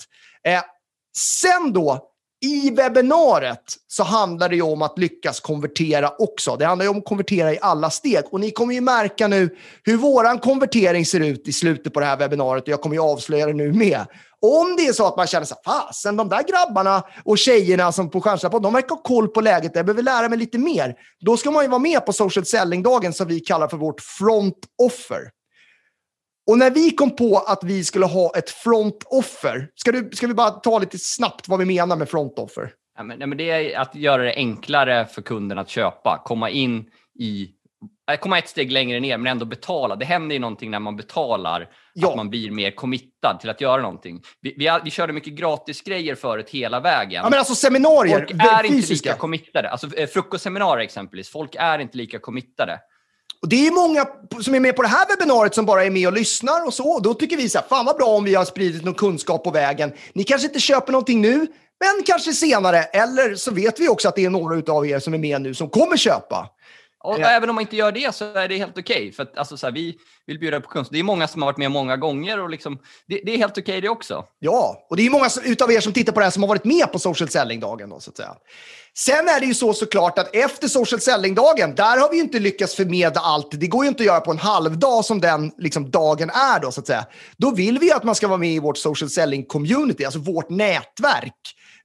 Sen 1.16 1.74
då, 1.74 2.00
i 2.46 2.70
webbinariet 2.70 3.64
så 3.88 4.04
handlar 4.04 4.50
det 4.50 4.56
ju 4.56 4.62
om 4.62 4.82
att 4.82 5.00
lyckas 5.00 5.40
konvertera 5.40 6.12
också. 6.20 6.56
Det 6.56 6.66
handlar 6.66 6.86
ju 6.86 6.90
om 6.90 6.98
att 6.98 7.06
konvertera 7.06 7.54
i 7.54 7.60
alla 7.62 7.90
steg. 7.90 8.24
Och 8.32 8.40
ni 8.40 8.52
kommer 8.52 8.74
ju 8.74 8.82
märka 8.82 9.28
nu 9.28 9.56
hur 9.84 9.98
våran 9.98 10.40
konvertering 10.40 11.06
ser 11.06 11.20
ut 11.20 11.48
i 11.48 11.54
slutet 11.54 11.94
på 11.94 12.00
det 12.00 12.06
här 12.06 12.18
webbinariet. 12.18 12.64
Och 12.64 12.70
jag 12.70 12.82
kommer 12.82 12.96
ju 12.96 13.02
avslöja 13.02 13.46
det 13.46 13.54
nu 13.54 13.74
med. 13.74 14.06
Om 14.42 14.76
det 14.78 14.88
är 14.88 14.94
så 14.94 15.08
att 15.08 15.18
man 15.18 15.28
känner 15.28 15.46
så 15.46 15.56
här, 15.66 15.74
fasen 15.74 16.16
de 16.16 16.30
där 16.30 16.44
grabbarna 16.44 17.04
och 17.26 17.38
tjejerna 17.38 17.92
som 17.92 18.10
på 18.10 18.22
Stjärnsläpp, 18.22 18.52
de 18.52 18.74
verkar 18.74 18.90
ha 18.90 19.02
koll 19.02 19.28
på 19.28 19.42
läget. 19.42 19.72
Jag 19.76 19.86
behöver 19.86 20.04
lära 20.04 20.30
mig 20.30 20.40
lite 20.40 20.58
mer. 20.58 20.96
Då 21.20 21.38
ska 21.38 21.52
man 21.52 21.64
ju 21.64 21.70
vara 21.70 21.80
med 21.80 22.06
på 22.06 22.14
social 22.14 22.46
selling-dagen 22.46 23.14
som 23.14 23.28
vi 23.28 23.40
kallar 23.40 23.68
för 23.68 23.78
vårt 23.78 24.02
front 24.02 24.58
offer. 24.84 25.37
Och 26.48 26.58
när 26.58 26.72
vi 26.72 26.92
kom 26.92 27.16
på 27.16 27.38
att 27.38 27.63
vi 27.63 27.84
skulle 27.84 28.06
ha 28.06 28.32
ett 28.38 28.50
front 28.50 29.04
offer, 29.06 29.70
ska, 29.75 29.92
du, 29.92 30.10
ska 30.13 30.27
vi 30.27 30.34
bara 30.34 30.50
ta 30.50 30.80
lite 30.80 30.98
snabbt 31.00 31.48
vad 31.48 31.60
vi 31.60 31.66
menar 31.66 31.96
med 31.96 32.10
front 32.10 32.39
offer? 32.39 32.72
Ja, 32.98 33.04
men, 33.04 33.20
nej, 33.20 33.27
men 33.27 33.38
det 33.38 33.50
är 33.51 33.80
att 33.80 33.96
göra 33.96 34.24
det 34.24 34.34
enklare 34.36 35.06
för 35.06 35.22
kunden 35.22 35.58
att 35.58 35.70
köpa, 35.70 36.22
komma 36.25 36.50
in 36.50 36.86
i 37.20 37.50
äh, 38.12 38.18
komma 38.20 38.38
ett 38.38 38.50
steg 38.50 38.72
längre 38.72 39.00
ner 39.00 39.18
men 39.18 39.32
ändå 39.32 39.46
betala. 39.46 39.96
Det 39.96 40.06
händer 40.06 40.34
ju 40.36 40.39
någonting 40.39 40.72
när 40.72 40.80
man 40.80 40.96
betalar, 40.96 41.70
Ja. 41.94 42.10
att 42.10 42.16
man 42.16 42.30
blir 42.30 42.51
mer 42.51 42.72
committad 42.72 43.39
till 43.39 43.50
att 43.50 43.62
göra 43.62 43.82
någonting. 43.82 44.22
Vi, 44.42 44.56
vi, 44.58 44.80
vi 44.84 44.92
körde 44.92 45.13
mycket 45.13 45.34
gratisgrejer 45.34 46.16
förut 46.16 46.50
hela 46.50 46.80
vägen. 46.80 47.22
Ja, 47.24 47.30
men 47.30 47.39
alltså 47.39 47.56
seminarier, 47.56 48.18
Folk 48.18 48.32
är 48.32 48.63
inte 48.63 48.75
fysiska. 48.77 49.10
lika 49.10 49.20
committade. 49.20 49.70
Alltså 49.70 49.96
eh, 49.96 50.08
frukostseminarier 50.08 50.84
exempelvis. 50.86 51.30
Folk 51.30 51.56
är 51.60 51.80
inte 51.80 51.98
lika 51.98 52.20
committade. 52.20 52.80
Och 53.41 53.50
det 53.50 53.67
är 53.67 53.72
många 53.72 54.06
som 54.41 54.56
är 54.56 54.60
med 54.60 54.75
på 54.75 54.82
det 54.82 54.88
här 54.88 55.08
webbinariet 55.08 55.56
som 55.56 55.65
bara 55.65 55.84
är 55.84 55.89
med 55.89 56.08
och 56.08 56.13
lyssnar 56.13 56.65
och 56.65 56.74
så. 56.74 57.00
Då 57.00 57.13
tycker 57.13 57.38
vi 57.38 57.50
så 57.50 57.58
här, 57.58 57.65
fan 57.70 57.86
vad 57.86 57.96
bra 57.96 58.08
om 58.08 58.24
vi 58.24 58.36
har 58.36 58.46
spridit 58.46 58.86
någon 58.86 58.94
kunskap 58.94 59.44
på 59.44 59.51
vägen. 59.51 59.91
Ni 60.13 60.24
kanske 60.24 60.48
inte 60.48 60.60
köper 60.60 60.91
någonting 60.91 61.22
nu, 61.22 61.48
men 61.79 62.03
kanske 62.06 62.34
senare. 62.34 62.84
Eller 62.84 63.36
så 63.36 63.51
vet 63.51 63.79
vi 63.79 63.89
också 63.89 64.08
att 64.08 64.15
det 64.15 64.25
är 64.25 64.29
några 64.29 64.74
av 64.74 64.88
er 64.88 65.00
som 65.00 65.13
är 65.13 65.17
med 65.17 65.41
nu 65.41 65.53
som 65.53 65.70
kommer 65.70 65.98
köpa. 65.98 66.50
Och 67.04 67.20
Ja. 67.20 67.27
även 67.27 67.50
om 67.50 67.56
man 67.56 67.62
inte 67.62 67.75
gör 67.75 67.92
det 67.92 68.16
så 68.16 68.25
är 68.34 68.48
det 68.48 68.58
helt 68.58 68.77
okej. 68.77 69.12
För 69.12 69.24
att, 69.24 69.38
alltså, 69.38 69.58
så 69.58 69.68
här, 69.68 69.74
vi 69.74 69.98
vill 70.27 70.39
bjuda 70.39 70.62
på 70.62 70.70
kunskap. 70.70 70.92
Det 70.94 71.00
är 71.00 71.04
många 71.04 71.27
som 71.27 71.42
har 71.42 71.48
varit 71.48 71.58
med 71.58 71.72
många 71.72 71.98
gånger 71.98 72.39
och 72.39 72.50
liksom, 72.50 72.80
det, 73.08 73.22
det 73.25 73.34
är 73.34 73.38
helt 73.38 73.58
okej 73.58 73.82
det 73.82 73.89
också. 73.89 74.25
Ja, 74.39 74.86
och 74.89 74.98
det 74.98 75.06
är 75.06 75.10
många 75.10 75.30
som- 75.30 75.44
utav 75.46 75.72
er 75.72 75.80
som 75.80 75.94
tittar 75.94 76.13
på 76.13 76.20
det 76.20 76.25
här 76.25 76.32
som 76.32 76.44
har 76.44 76.48
varit 76.48 76.66
med 76.66 76.92
på 76.92 77.00
social 77.00 77.30
selling-dagen. 77.30 77.89
Då, 77.89 78.00
så 78.00 78.10
att 78.10 78.18
säga. 78.18 78.36
Sen 78.98 79.27
är 79.27 79.39
det 79.39 79.46
ju 79.46 79.54
så 79.54 79.74
såklart 79.74 80.20
att 80.20 80.36
efter 80.36 80.68
social 80.68 81.00
selling-dagen, 81.00 81.75
där 81.75 81.98
har 82.00 82.10
vi 82.10 82.16
ju 82.18 82.24
inte 82.24 82.39
lyckats 82.39 82.75
förmedla 82.75 83.22
allt. 83.22 83.48
Det 83.51 83.68
går 83.68 83.84
ju 83.86 83.89
inte 83.89 84.04
att 84.04 84.08
göra 84.08 84.20
på 84.20 84.32
en 84.32 84.38
halvdag 84.38 85.06
som 85.06 85.22
den 85.22 85.51
liksom, 85.58 85.92
dagen 85.92 86.30
är. 86.30 86.60
Då, 86.60 86.72
så 86.72 86.80
att 86.82 86.88
säga. 86.88 87.06
då 87.38 87.51
vill 87.51 87.80
vi 87.80 87.86
ju 87.86 87.92
att 87.94 88.04
man 88.04 88.16
ska 88.16 88.27
vara 88.27 88.38
med 88.38 88.50
i 88.54 88.60
vårt 88.60 88.77
social 88.77 89.10
selling-community, 89.10 90.06
alltså 90.06 90.20
vårt 90.20 90.50
nätverk, 90.50 91.34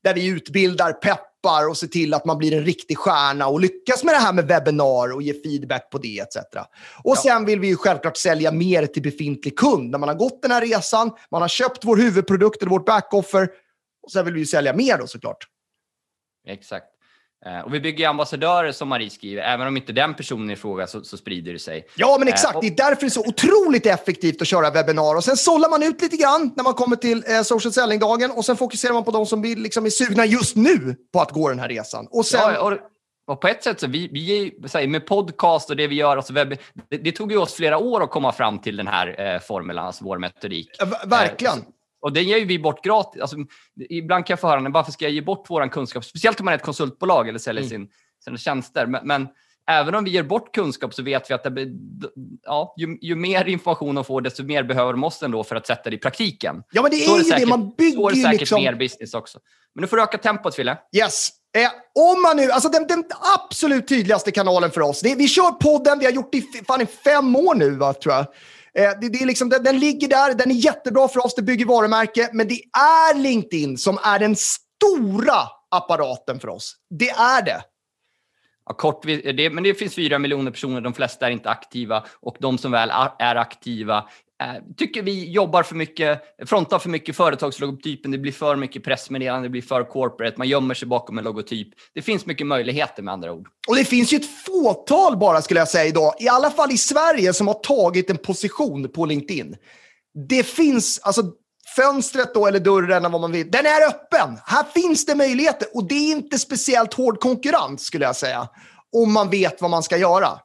där 0.05 0.15
vi 0.15 0.27
utbildar, 0.27 0.93
peppar 0.93 1.69
och 1.69 1.77
ser 1.77 1.87
till 1.87 2.15
att 2.15 2.25
man 2.25 2.39
blir 2.39 2.53
en 2.53 2.65
riktig 2.65 2.99
stjärna 2.99 3.47
och 3.47 3.61
lyckas 3.61 4.05
med 4.05 4.15
det 4.15 4.19
här 4.19 4.33
med 4.33 4.47
webbinar 4.47 5.15
och 5.15 5.23
ge 5.23 5.35
feedback 5.35 5.91
på 5.91 5.99
det 5.99 6.19
etc. 6.19 6.37
Och 7.05 7.19
sen 7.19 7.45
vill 7.45 7.61
vi 7.61 7.69
ju 7.69 7.77
självklart 7.77 8.17
sälja 8.17 8.53
mer 8.53 8.87
till 8.87 9.03
befintlig 9.03 9.59
kund. 9.59 9.91
När 9.91 9.99
man 9.99 10.09
har 10.09 10.17
gått 10.17 10.43
den 10.43 10.51
här 10.51 10.61
resan, 10.61 11.11
man 11.31 11.43
har 11.43 11.49
köpt 11.49 11.85
vår 11.85 11.97
huvudprodukt 11.97 12.63
eller 12.63 12.71
vårt 12.71 12.87
backoffer 12.87 13.49
och 14.03 14.13
sen 14.13 14.25
vill 14.25 14.35
vi 14.35 14.41
ju 14.41 14.47
sälja 14.47 14.75
mer 14.75 14.99
då 14.99 15.07
såklart. 15.07 15.47
Exakt. 16.47 16.87
Eh, 17.47 17.61
Och 17.61 17.75
vi 17.75 17.81
bygger 17.81 18.09
ambassadörer 18.09 18.73
som 18.73 18.89
Marie 18.89 19.11
skriver. 19.11 19.43
Även 19.43 19.67
om 19.67 19.77
inte 19.77 19.93
den 19.93 20.15
personen 20.15 20.51
är 20.51 20.55
i 20.55 20.57
fråga 20.57 20.87
så, 20.87 21.05
så 21.05 21.17
sprider 21.17 21.53
det 21.53 21.59
sig. 21.59 21.87
Ja, 21.97 22.17
men 22.19 22.29
Eh, 22.29 22.35
exakt. 22.35 22.55
och- 22.57 22.61
Det 22.63 22.67
är 22.69 22.77
därför 22.77 23.01
det 23.01 23.07
är 23.07 23.11
så 23.11 23.21
otroligt 23.29 23.87
effektivt 23.87 24.43
att 24.43 24.49
köra 24.49 24.71
webbinar. 24.71 25.17
Och 25.17 25.25
sen 25.25 25.37
sållar 25.37 25.71
man 25.71 25.83
ut 25.83 26.03
lite 26.03 26.17
grann 26.17 26.53
när 26.57 26.65
man 26.65 26.75
kommer 26.75 26.97
till 26.97 27.25
eh, 27.27 27.43
social 27.43 27.73
selling-dagen 27.73 28.31
och 28.31 28.45
sen 28.45 28.57
fokuserar 28.57 28.93
man 28.93 29.05
på 29.05 29.11
de 29.11 29.27
som 29.27 29.43
vill, 29.43 29.59
liksom, 29.63 29.87
är 29.87 29.91
sugna 29.91 30.27
just 30.27 30.57
nu 30.57 30.97
på 31.13 31.21
att 31.21 31.31
gå 31.31 31.49
den 31.49 31.59
här 31.59 31.69
resan. 31.69 32.07
Och 32.11 32.27
sen, 32.27 32.41
Ja, 32.41 32.61
och, 32.61 32.73
och 33.27 33.41
på 33.41 33.49
ett 33.49 33.65
sätt 33.65 33.81
så 33.81 33.87
vi, 33.87 34.09
vi 34.13 34.69
så 34.69 34.79
här, 34.79 34.87
med 34.87 35.07
podcast 35.07 35.71
och 35.71 35.77
det 35.77 35.87
vi 35.87 35.95
gör, 35.95 36.17
alltså 36.17 36.33
webb, 36.33 36.55
det, 36.91 36.97
det 36.97 37.13
tog 37.13 37.33
ju 37.33 37.39
oss 37.39 37.55
flera 37.55 37.79
år 37.79 38.03
att 38.03 38.11
komma 38.11 38.33
fram 38.33 38.59
till 38.59 38.77
den 38.77 38.87
här 38.89 39.35
eh, 39.35 39.41
formeln, 39.41 39.79
alltså 39.79 40.05
vår 40.05 40.19
metodik. 40.19 40.69
Ja, 40.79 40.85
ver- 40.85 41.09
verkligen. 41.09 41.59
Eh, 41.59 41.65
och 42.03 42.13
den 42.13 42.25
ger 42.25 42.37
ju 42.39 42.45
vi 42.45 42.59
bort 42.59 42.85
gratis. 42.85 43.21
Alltså, 43.23 43.37
ibland 43.89 44.27
kan 44.27 44.33
jag 44.35 44.41
få 44.41 44.49
höra, 44.49 44.69
varför 44.69 44.93
ska 44.93 45.05
jag 45.05 45.13
ge 45.13 45.21
bort 45.21 45.47
vår 45.49 45.69
kunskap? 45.69 46.05
Speciellt 46.05 46.41
om 46.41 46.45
man 46.45 46.55
är 46.55 46.59
ett 46.59 46.65
konsultbolag 46.65 47.29
eller 47.29 47.39
säljer 47.39 47.63
Mm. 47.63 47.71
sin, 47.71 47.89
sina 48.25 48.37
tjänster. 48.37 48.87
Men, 48.87 49.07
men 49.07 49.29
även 49.71 49.95
om 49.95 50.05
vi 50.05 50.11
ger 50.11 50.23
bort 50.23 50.55
kunskap 50.55 50.95
så 50.95 51.03
vet 51.03 51.31
vi 51.31 51.35
att 51.35 51.43
det, 51.45 51.67
ja, 52.43 52.75
ju, 52.79 52.99
ju 53.01 53.15
mer 53.17 53.45
information 53.45 53.95
de 53.95 54.05
får, 54.05 54.21
desto 54.21 54.43
mer 54.45 54.63
behöver 54.63 54.93
de 54.93 55.05
oss 55.05 55.23
ändå 55.23 55.45
för 55.45 55.57
att 55.57 55.67
sätta 55.67 55.91
det 55.91 55.97
i 55.97 55.99
praktiken. 55.99 56.63
Ja, 56.73 56.83
men 56.83 56.91
det 56.91 56.97
Så 56.97 57.15
är 57.15 57.19
ju 57.19 57.25
säkert, 57.25 57.41
det. 57.41 57.47
Man 57.47 57.61
så 57.61 57.67
är 57.67 57.77
bygger 57.77 58.11
det 58.11 58.17
ju 58.17 58.23
säkert 58.23 58.41
liksom... 58.41 58.63
mer 58.63 58.75
business 58.75 59.15
också. 59.15 59.39
Men 59.75 59.83
nu 59.83 59.89
får 59.89 59.97
du 59.97 60.03
öka 60.03 60.19
tempot, 60.19 60.55
Fille. 60.55 60.79
Yes. 60.97 61.29
Eh, 61.57 61.71
om 62.15 62.23
man 62.23 62.37
nu, 62.37 62.51
alltså 62.51 62.69
den, 62.69 62.87
den 62.87 63.05
absolut 63.39 63.89
tydligaste 63.89 64.31
kanalen 64.31 64.71
för 64.71 64.81
oss. 64.81 65.01
Det, 65.01 65.13
är- 65.13 65.17
vi 65.17 65.29
kör 65.29 65.51
podden, 65.51 65.99
vi 65.99 66.05
har 66.05 66.13
gjort 66.13 66.33
det 66.33 66.39
i, 66.39 66.43
fan, 66.67 66.81
i 66.81 66.87
fem 66.87 67.37
år 67.37 67.55
nu, 67.55 67.71
va, 67.71 67.95
tror 67.95 68.15
jag. 68.15 68.27
Eh, 68.79 68.91
det, 69.01 69.09
det 69.09 69.23
är 69.23 69.27
liksom, 69.27 69.49
den, 69.49 69.63
den 69.63 69.79
ligger 69.79 70.09
där, 70.09 70.35
den 70.35 70.51
är 70.51 70.55
jättebra 70.55 71.09
för 71.09 71.27
oss, 71.27 71.35
det 71.35 71.43
bygger 71.43 71.67
varumärke. 71.67 72.31
Men 72.33 72.49
det 72.49 72.61
är 72.79 73.19
LinkedIn 73.19 73.79
som 73.79 73.99
är 74.05 74.19
den 74.19 74.37
stora 74.37 75.49
apparaten 75.71 76.41
för 76.41 76.49
oss. 76.49 76.77
Det 76.91 77.11
är 77.11 77.43
det. 77.43 77.63
Ja, 78.67 78.75
kort, 78.75 79.03
det, 79.07 79.51
men 79.51 79.65
det 79.65 79.75
finns 79.75 79.95
fyra 79.95 80.19
miljoner 80.19 80.51
personer, 80.51 80.81
de 80.81 80.95
flesta 80.95 81.27
är 81.27 81.31
inte 81.31 81.51
aktiva 81.51 82.05
och 82.21 82.37
de 82.41 82.59
som 82.59 82.73
väl 82.73 82.91
är 83.19 83.37
aktiva 83.37 84.09
tycker 84.77 85.03
vi 85.03 85.31
jobbar 85.31 85.63
för 85.63 85.75
mycket, 85.75 86.23
frontar 86.47 86.79
för 86.79 86.89
mycket 86.89 87.17
företagslogotypen, 87.17 88.11
det 88.11 88.19
blir 88.19 88.33
för 88.33 88.57
mycket 88.57 88.85
pressmeddelande, 88.85 89.49
det 89.49 89.51
blir 89.51 89.63
för 89.63 89.85
corporate, 89.85 90.35
man 90.39 90.49
gömmer 90.49 90.75
sig 90.75 90.89
bakom 90.89 91.19
en 91.19 91.25
logotyp. 91.25 91.69
Det 91.95 92.03
finns 92.03 92.27
mycket 92.27 92.47
möjligheter 92.47 93.03
med 93.03 93.15
andra 93.15 93.33
ord. 93.33 93.49
Och 93.69 93.77
det 93.77 93.85
finns 93.85 94.13
ju 94.13 94.17
ett 94.17 94.45
fåtal 94.47 95.17
bara, 95.17 95.43
skulle 95.43 95.61
jag 95.61 95.69
säga 95.69 95.85
idag, 95.85 96.15
i 96.21 96.29
alla 96.29 96.51
fall 96.51 96.73
i 96.73 96.79
Sverige, 96.79 97.33
som 97.33 97.47
har 97.47 97.55
tagit 97.55 98.11
en 98.11 98.19
position 98.19 98.89
på 98.89 99.07
LinkedIn. 99.07 99.57
Det 100.29 100.43
finns, 100.43 101.01
alltså 101.03 101.23
fönstret 101.77 102.35
då, 102.35 102.47
eller 102.47 102.61
dörren, 102.61 102.91
eller 102.91 103.09
vad 103.09 103.21
man 103.21 103.33
vill, 103.33 103.51
den 103.51 103.67
är 103.67 103.87
öppen. 103.89 104.39
Här 104.47 104.65
finns 104.75 105.07
det 105.07 105.15
möjligheter 105.15 105.69
och 105.75 105.89
det 105.89 105.95
är 105.95 106.11
inte 106.11 106.39
speciellt 106.39 106.95
hård 106.95 107.21
konkurrens, 107.21 107.85
skulle 107.85 108.05
jag 108.05 108.17
säga, 108.17 108.49
om 108.93 109.13
man 109.13 109.31
vet 109.31 109.63
vad 109.63 109.71
man 109.71 109.83
ska 109.83 109.97
göra. 109.97 110.39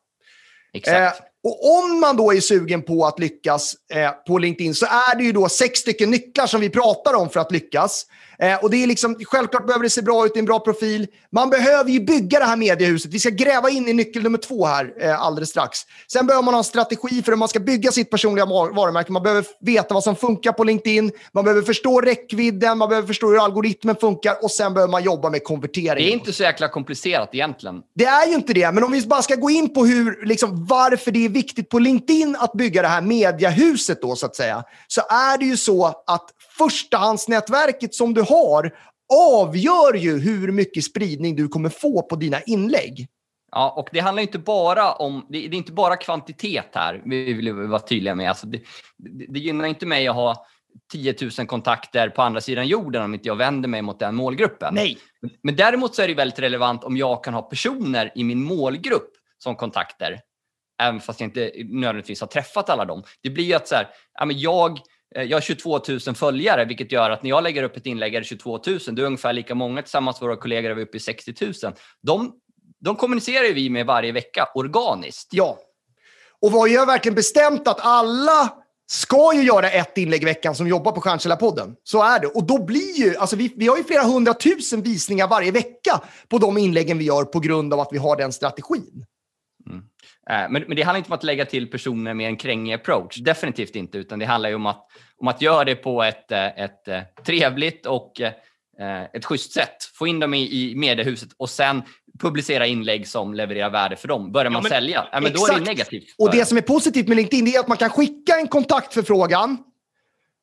Exakt. 0.74 1.20
Eh, 1.20 1.27
och 1.44 1.78
om 1.78 2.00
man 2.00 2.18
då 2.18 2.34
är 2.34 2.42
sugen 2.42 2.82
på 2.84 3.06
att 3.06 3.20
lyckas 3.20 3.76
eh, 3.94 4.12
på 4.28 4.38
LinkedIn 4.38 4.76
så 4.76 4.86
är 4.86 5.16
det 5.18 5.24
ju 5.24 5.32
då 5.32 5.50
sex 5.50 5.80
stycken 5.80 6.12
nycklar 6.12 6.48
som 6.48 6.62
vi 6.62 6.70
pratar 6.70 7.14
om 7.14 7.30
för 7.30 7.40
att 7.40 7.52
lyckas. 7.52 8.06
Eh, 8.42 8.56
och 8.56 8.70
det 8.70 8.84
är 8.84 8.88
liksom, 8.88 9.16
självklart 9.26 9.66
behöver 9.68 9.84
det 9.84 9.90
se 9.90 10.02
bra 10.02 10.26
ut 10.26 10.36
i 10.36 10.40
en 10.40 10.46
bra 10.46 10.60
profil. 10.60 11.08
Man 11.32 11.50
behöver 11.50 11.90
ju 11.92 12.00
bygga 12.00 12.40
det 12.40 12.46
här 12.46 12.56
mediehuset. 12.56 13.14
Vi 13.14 13.20
ska 13.20 13.30
gräva 13.30 13.70
in 13.70 13.88
i 13.88 13.94
nyckel 13.94 14.24
nummer 14.24 14.38
två 14.38 14.66
här 14.66 14.94
eh, 15.02 15.22
alldeles 15.22 15.50
strax. 15.50 15.80
Sen 16.12 16.28
behöver 16.28 16.44
man 16.44 16.54
ha 16.54 16.60
en 16.60 16.64
strategi 16.64 17.22
för 17.24 17.32
hur 17.32 17.38
man 17.38 17.48
ska 17.48 17.60
bygga 17.60 17.92
sitt 17.92 18.10
personliga 18.10 18.46
var- 18.46 18.70
varumärke. 18.70 19.12
Man 19.12 19.24
behöver 19.24 19.46
veta 19.62 19.94
vad 19.94 20.04
som 20.04 20.16
funkar 20.16 20.52
på 20.52 20.64
LinkedIn. 20.64 21.12
Man 21.32 21.44
behöver 21.44 21.62
förstå 21.62 22.02
räckvidden. 22.02 22.78
Man 22.78 22.90
behöver 22.90 23.08
förstå 23.08 23.28
hur 23.28 23.44
algoritmen 23.44 23.96
funkar. 23.96 24.44
Och 24.44 24.52
sen 24.52 24.74
behöver 24.74 24.92
man 24.92 25.04
jobba 25.04 25.30
med 25.30 25.44
konvertering. 25.44 25.96
det 26.06 26.12
är 26.12 26.14
inte 26.14 26.34
så 26.34 26.44
jäkla 26.44 26.68
komplicerat 26.70 27.30
egentligen. 27.34 27.76
Det 27.96 28.06
är 28.06 28.28
ju 28.28 28.34
inte 28.34 28.54
det, 28.54 28.72
men 28.72 28.84
om 28.84 28.92
vi 28.92 29.02
bara 29.08 29.22
ska 29.22 29.36
gå 29.36 29.50
in 29.50 29.74
på 29.74 29.86
hur, 29.86 30.26
liksom, 30.26 30.66
varför 30.66 31.12
det 31.12 31.26
är 31.26 31.30
viktigt 31.30 31.70
på 31.70 31.80
LinkedIn 31.80 32.36
att 32.40 32.54
bygga 32.54 32.82
det 32.82 32.88
här 32.88 33.02
mediahuset 33.02 34.02
då, 34.02 34.16
så 34.16 34.26
att 34.26 34.36
säga, 34.36 34.64
så 34.88 35.02
är 35.02 35.38
det 35.38 35.46
ju 35.46 35.58
så 35.58 35.86
att 36.08 36.26
förstahandsnätverket 36.58 37.96
som 37.96 38.14
du 38.14 38.22
har 38.30 38.74
avgör 39.14 39.94
ju 39.94 40.20
hur 40.20 40.52
mycket 40.52 40.84
spridning 40.84 41.36
du 41.36 41.48
kommer 41.48 41.70
få 41.70 42.02
på 42.02 42.16
dina 42.16 42.42
inlägg. 42.42 43.08
Ja, 43.52 43.74
och 43.78 43.90
det 43.92 44.00
handlar 44.00 44.24
inte 44.24 44.40
bara 44.40 44.94
om, 44.94 45.26
det, 45.30 45.46
är 45.46 45.54
inte 45.54 45.72
bara 45.72 45.96
kvantitet 45.96 46.70
här, 46.74 47.02
vi 47.06 47.34
vill 47.34 47.54
vara 47.54 47.80
tydliga 47.80 48.16
med. 48.16 48.30
Alltså 48.30 48.48
det, 48.48 48.62
det, 49.30 49.40
gynnar 49.40 49.66
inte 49.66 49.86
mig 49.86 50.08
att 50.08 50.16
ha 50.16 50.46
10 50.92 51.16
000 51.38 51.48
kontakter 51.48 52.10
på 52.10 52.22
andra 52.22 52.42
sidan 52.42 52.68
jorden 52.68 53.04
om 53.04 53.14
inte 53.14 53.28
jag 53.28 53.36
vänder 53.36 53.70
mig 53.70 53.82
mot 53.82 54.00
den 54.00 54.16
målgruppen. 54.16 54.74
Nej. 54.74 54.98
Men- 55.44 55.56
däremot 55.56 55.96
så 55.96 56.02
är 56.02 56.08
det 56.08 56.14
väldigt 56.14 56.40
relevant 56.40 56.84
om 56.84 56.98
jag 56.98 57.24
kan 57.24 57.34
ha 57.34 57.42
personer 57.42 58.12
i 58.16 58.24
min 58.24 58.44
målgrupp 58.44 59.12
som 59.38 59.56
kontakter, 59.56 60.20
även 60.82 61.02
fast 61.02 61.20
jag 61.20 61.28
inte 61.28 61.52
nödvändigtvis 61.70 62.22
har 62.22 62.28
träffat 62.28 62.70
alla 62.70 62.86
dem. 62.86 63.04
Det 63.22 63.30
blir 63.30 63.44
ju 63.44 63.54
att 63.54 63.68
så 63.68 63.76
här, 63.76 63.88
jag, 64.34 64.80
Eh, 65.16 65.24
jag 65.24 65.36
har 65.36 65.42
22 65.42 65.80
000 66.08 66.16
följare, 66.16 66.66
vilket 66.66 66.92
gör 66.92 67.10
att 67.10 67.24
när 67.24 67.30
jag 67.30 67.44
lägger 67.44 67.64
upp 67.64 67.78
ett 67.78 67.86
inlägg 67.86 68.16
är 68.16 68.20
det 68.20 68.26
22 68.26 68.60
000. 68.68 68.80
Det 68.92 69.02
är 69.02 69.06
ungefär 69.06 69.34
lika 69.34 69.56
många 69.56 69.82
tillsammans 69.82 70.22
med 70.22 70.28
våra 70.28 70.38
kollegor 70.38 70.72
är 70.72 70.76
vi 70.76 70.84
uppe 70.84 70.98
i 70.98 71.00
60 71.00 71.34
000. 71.42 71.54
De, 72.02 72.34
de 72.80 72.96
kommunicerar 72.96 73.46
ju 73.46 73.54
vi 73.54 73.70
med 73.70 73.86
varje 73.86 74.12
vecka 74.12 74.48
organiskt. 74.56 75.28
Ja. 75.32 75.58
Och 76.42 76.52
vad 76.52 76.70
jag 76.70 76.82
har 76.82 76.88
verkligen 76.88 77.16
bestämt 77.16 77.68
att 77.68 77.80
alla 77.82 78.54
ska 78.90 79.34
ju 79.34 79.44
göra 79.44 79.70
ett 79.70 79.98
inlägg 79.98 80.22
i 80.22 80.26
veckan 80.26 80.56
som 80.56 80.68
jobbar 80.68 80.92
på 80.92 81.02
Stjärnkällarpodden. 81.02 81.76
Så 81.84 82.04
är 82.04 82.20
det. 82.20 82.28
Och 82.28 82.44
då 82.44 82.66
blir 82.66 82.98
ju, 82.98 83.16
alltså 83.16 83.36
vi, 83.36 83.54
vi 83.56 83.68
har 83.68 83.78
ju 83.78 83.84
flera 83.84 84.04
hundratusen 84.04 84.82
visningar 84.82 85.28
varje 85.28 85.52
vecka 85.52 86.02
på 86.28 86.38
de 86.38 86.58
inläggen 86.58 86.98
vi 86.98 87.06
gör 87.06 87.24
på 87.24 87.40
grund 87.40 87.74
av 87.74 87.80
att 87.80 87.90
vi 87.92 87.98
har 87.98 88.16
den 88.16 88.34
strategin. 88.34 89.06
Eh, 90.30 90.50
Men, 90.50 90.64
men 90.68 90.76
det 90.76 90.82
handlar 90.82 90.98
inte 90.98 91.10
om 91.10 91.14
att 91.14 91.24
lägga 91.24 91.46
till 91.46 91.72
personer 91.72 92.14
med 92.14 92.28
en 92.28 92.38
krängig 92.38 92.74
approach. 92.74 93.18
Definitivt 93.18 93.76
inte. 93.76 93.98
Utan 93.98 94.20
det 94.20 94.26
handlar 94.26 94.50
ju 94.50 94.56
om 94.56 94.66
att, 94.66 94.88
om 95.18 95.28
att 95.28 95.42
göra 95.42 95.64
det 95.64 95.76
på 95.76 96.04
ett, 96.04 96.32
eh, 96.32 96.46
ett 96.46 96.88
eh, 96.88 97.02
trevligt 97.26 97.86
och 97.86 98.22
ett 99.14 99.26
schysst 99.26 99.54
sätt. 99.54 99.84
Få 99.94 100.08
in 100.08 100.20
dem 100.20 100.34
i, 100.34 100.42
i 100.72 100.76
mediehuset 100.76 101.30
och 101.38 101.50
sen 101.50 101.82
publicera 102.20 102.68
inlägg 102.68 103.08
som 103.08 103.34
levererar 103.34 103.70
värde 103.70 103.96
för 103.96 104.08
dem. 104.08 104.32
Börjar 104.32 104.52
man 104.52 104.64
men- 104.64 104.70
sälja, 104.70 105.08
ja, 105.12 105.20
men 105.20 105.34
då 105.34 105.48
är 105.48 105.60
det 105.60 105.66
negativt. 105.66 106.16
Och 106.18 106.32
det 106.32 106.46
som 106.46 106.58
är 106.58 106.62
positivt 106.62 107.08
med 107.08 107.18
LinkedIn 107.18 107.48
är 107.48 107.60
att 107.60 107.68
man 107.68 107.78
kan 107.78 107.90
skicka 107.90 108.36
en 108.40 108.48
kontaktförfrågan 108.48 109.58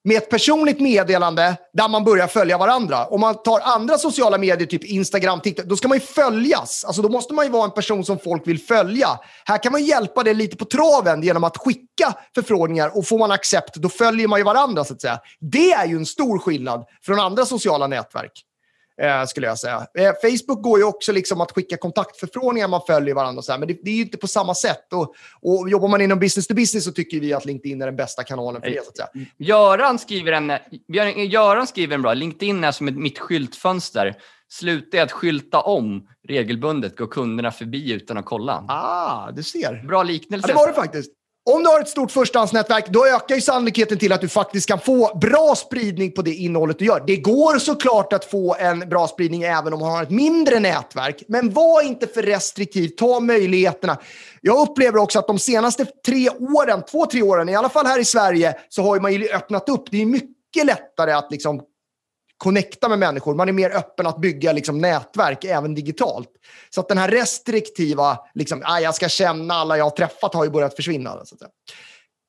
med 0.04 0.16
ett 0.16 0.30
personligt 0.30 0.80
meddelande 0.80 1.56
där 1.72 1.88
man 1.88 2.04
börjar 2.04 2.26
följa 2.26 2.58
varandra. 2.58 3.06
Om 3.06 3.20
man 3.20 3.42
tar 3.42 3.60
andra 3.60 3.98
sociala 3.98 4.38
medier, 4.38 4.66
typ 4.66 4.84
Instagram, 4.84 5.40
TikTok, 5.40 5.66
då 5.66 5.76
ska 5.76 5.88
man 5.88 5.98
ju 5.98 6.04
följas. 6.04 6.84
Alltså, 6.84 7.02
då 7.02 7.08
måste 7.08 7.34
man 7.34 7.44
ju 7.44 7.50
vara 7.50 7.64
en 7.64 7.70
person 7.70 8.04
som 8.04 8.18
folk 8.18 8.48
vill 8.48 8.60
följa. 8.60 9.08
Här 9.44 9.62
kan 9.62 9.72
man 9.72 9.84
hjälpa 9.84 10.22
det 10.22 10.34
lite 10.34 10.56
på 10.56 10.64
traven 10.64 11.22
genom 11.22 11.44
att 11.44 11.56
skicka 11.56 12.14
förfrågningar 12.34 12.98
och 12.98 13.06
får 13.06 13.18
man 13.18 13.30
accept, 13.30 13.74
då 13.74 13.88
följer 13.88 14.28
man 14.28 14.40
ju 14.40 14.44
varandra. 14.44 14.84
så 14.84 14.94
att 14.94 15.00
säga. 15.00 15.18
Det 15.40 15.72
är 15.72 15.86
ju 15.86 15.96
en 15.96 16.06
stor 16.06 16.38
skillnad 16.38 16.84
från 17.02 17.20
andra 17.20 17.46
sociala 17.46 17.86
nätverk 17.86 18.44
eh, 19.02 19.24
skulle 19.26 19.46
jag 19.46 19.58
säga. 19.58 19.86
Eh, 19.98 20.12
Facebook 20.22 20.62
går 20.62 20.78
ju 20.78 20.84
också 20.84 21.12
liksom 21.12 21.40
att 21.40 21.52
skicka 21.52 21.76
kontaktförfrågningar, 21.76 22.68
man 22.68 22.80
följer 22.86 23.14
varandra 23.14 23.38
och 23.38 23.44
så 23.44 23.52
här, 23.52 23.58
men 23.58 23.68
det, 23.68 23.78
det, 23.82 23.90
är 23.90 23.94
ju 23.94 24.02
inte 24.02 24.16
på 24.16 24.26
samma 24.26 24.54
sätt. 24.54 24.92
Och, 24.92 25.14
och 25.40 25.70
jobbar 25.70 25.88
man 25.88 26.00
inom 26.00 26.18
business 26.18 26.46
to 26.46 26.54
business 26.54 26.84
så 26.84 26.92
tycker 26.92 27.20
vi 27.20 27.32
att 27.32 27.44
LinkedIn 27.44 27.82
är 27.82 27.86
den 27.86 27.96
bästa 27.96 28.24
kanalen 28.24 28.62
för 28.62 28.70
det. 28.70 28.84
Så 28.84 28.90
att 28.90 28.96
säga. 28.96 29.26
Göran 29.38 29.98
skriver 29.98 30.32
en, 30.32 30.52
Göran 31.30 31.66
skriver 31.66 31.94
en 31.94 32.02
bra, 32.02 32.14
LinkedIn 32.14 32.64
är 32.64 32.72
som 32.72 32.88
ett, 32.88 32.96
mitt 32.96 33.18
skyltfönster. 33.18 34.14
Sluta 34.48 35.02
att 35.02 35.12
skylta 35.12 35.60
om 35.60 36.08
regelbundet, 36.28 36.96
går 36.96 37.06
kunderna 37.06 37.50
förbi 37.50 37.92
utan 37.92 38.16
att 38.16 38.24
kolla. 38.24 38.64
Ah, 38.68 39.30
du 39.30 39.42
ser. 39.42 39.86
Bra 39.88 40.02
liknelse. 40.02 40.48
Ja, 40.48 40.54
det 40.54 40.58
var 40.58 40.68
det 40.68 40.74
faktiskt. 40.74 41.10
Om 41.46 41.62
du 41.62 41.68
har 41.68 41.80
ett 41.80 41.88
stort 41.88 42.10
förstahandsnätverk, 42.10 42.88
då 42.88 43.06
ökar 43.06 43.34
ju 43.34 43.40
sannolikheten 43.40 43.98
till 43.98 44.12
att 44.12 44.20
du 44.20 44.28
faktiskt 44.28 44.68
kan 44.68 44.80
få 44.80 45.18
bra 45.18 45.54
spridning 45.56 46.12
på 46.12 46.22
det 46.22 46.34
innehållet 46.34 46.78
du 46.78 46.84
gör. 46.84 47.04
Det 47.06 47.16
går 47.16 47.58
såklart 47.58 48.12
att 48.12 48.24
få 48.24 48.56
en 48.58 48.88
bra 48.88 49.08
spridning 49.08 49.42
även 49.42 49.72
om 49.72 49.80
man 49.80 49.90
har 49.92 50.02
ett 50.02 50.10
mindre 50.10 50.60
nätverk. 50.60 51.22
Men 51.28 51.52
var 51.52 51.82
inte 51.82 52.06
för 52.06 52.22
restriktiv. 52.22 52.88
Ta 52.88 53.20
möjligheterna. 53.20 53.98
Jag 54.40 54.68
upplever 54.68 54.98
också 54.98 55.18
att 55.18 55.26
de 55.26 55.38
senaste 55.38 55.84
tre 56.06 56.30
åren, 56.30 56.82
två, 56.90 57.06
tre 57.06 57.22
åren, 57.22 57.48
i 57.48 57.56
alla 57.56 57.68
fall 57.68 57.86
här 57.86 58.00
i 58.00 58.04
Sverige, 58.04 58.56
så 58.68 58.82
har 58.82 59.00
man 59.00 59.12
ju 59.12 59.28
öppnat 59.28 59.68
upp. 59.68 59.84
Det 59.90 60.02
är 60.02 60.06
mycket 60.06 60.66
lättare 60.66 61.12
att 61.12 61.30
liksom 61.30 61.60
connecta 62.38 62.88
med 62.88 62.98
människor. 62.98 63.34
Man 63.34 63.48
är 63.48 63.52
mer 63.52 63.70
öppen 63.70 64.06
att 64.06 64.20
bygga 64.20 64.52
liksom, 64.52 64.78
nätverk, 64.78 65.44
även 65.44 65.74
digitalt. 65.74 66.28
Så 66.70 66.80
att 66.80 66.88
den 66.88 66.98
här 66.98 67.08
restriktiva, 67.08 68.18
liksom, 68.34 68.62
ah, 68.64 68.78
jag 68.78 68.94
ska 68.94 69.08
känna 69.08 69.54
alla 69.54 69.76
jag 69.76 69.84
har 69.84 69.90
träffat, 69.90 70.34
har 70.34 70.44
ju 70.44 70.50
börjat 70.50 70.76
försvinna. 70.76 71.10
Så 71.10 71.34
att 71.34 71.38
säga. 71.38 71.50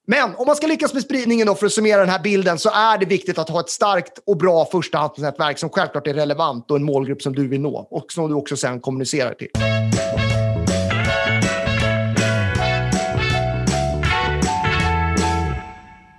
Men 0.08 0.36
om 0.36 0.48
man 0.48 0.56
ska 0.56 0.68
lyckas 0.68 0.94
med 0.94 1.04
spridningen 1.04 1.48
då, 1.48 1.56
för 1.56 1.66
att 1.66 1.72
summera 1.72 2.00
den 2.00 2.10
här 2.10 2.24
bilden, 2.24 2.60
så 2.60 2.70
är 2.70 2.98
det 2.98 3.06
viktigt 3.06 3.38
att 3.38 3.50
ha 3.50 3.60
ett 3.60 3.70
starkt 3.70 4.20
och 4.26 4.38
bra 4.38 4.66
förstahandsnätverk 4.66 5.60
som 5.60 5.70
självklart 5.70 6.08
är 6.08 6.14
relevant 6.14 6.72
och 6.72 6.78
en 6.78 6.84
målgrupp 6.84 7.22
som 7.22 7.36
du 7.36 7.48
vill 7.48 7.62
nå 7.62 7.88
och 7.92 8.12
som 8.12 8.30
du 8.30 8.36
också 8.36 8.58
sen 8.58 8.80
kommunicerar 8.80 9.34
till. 9.34 9.50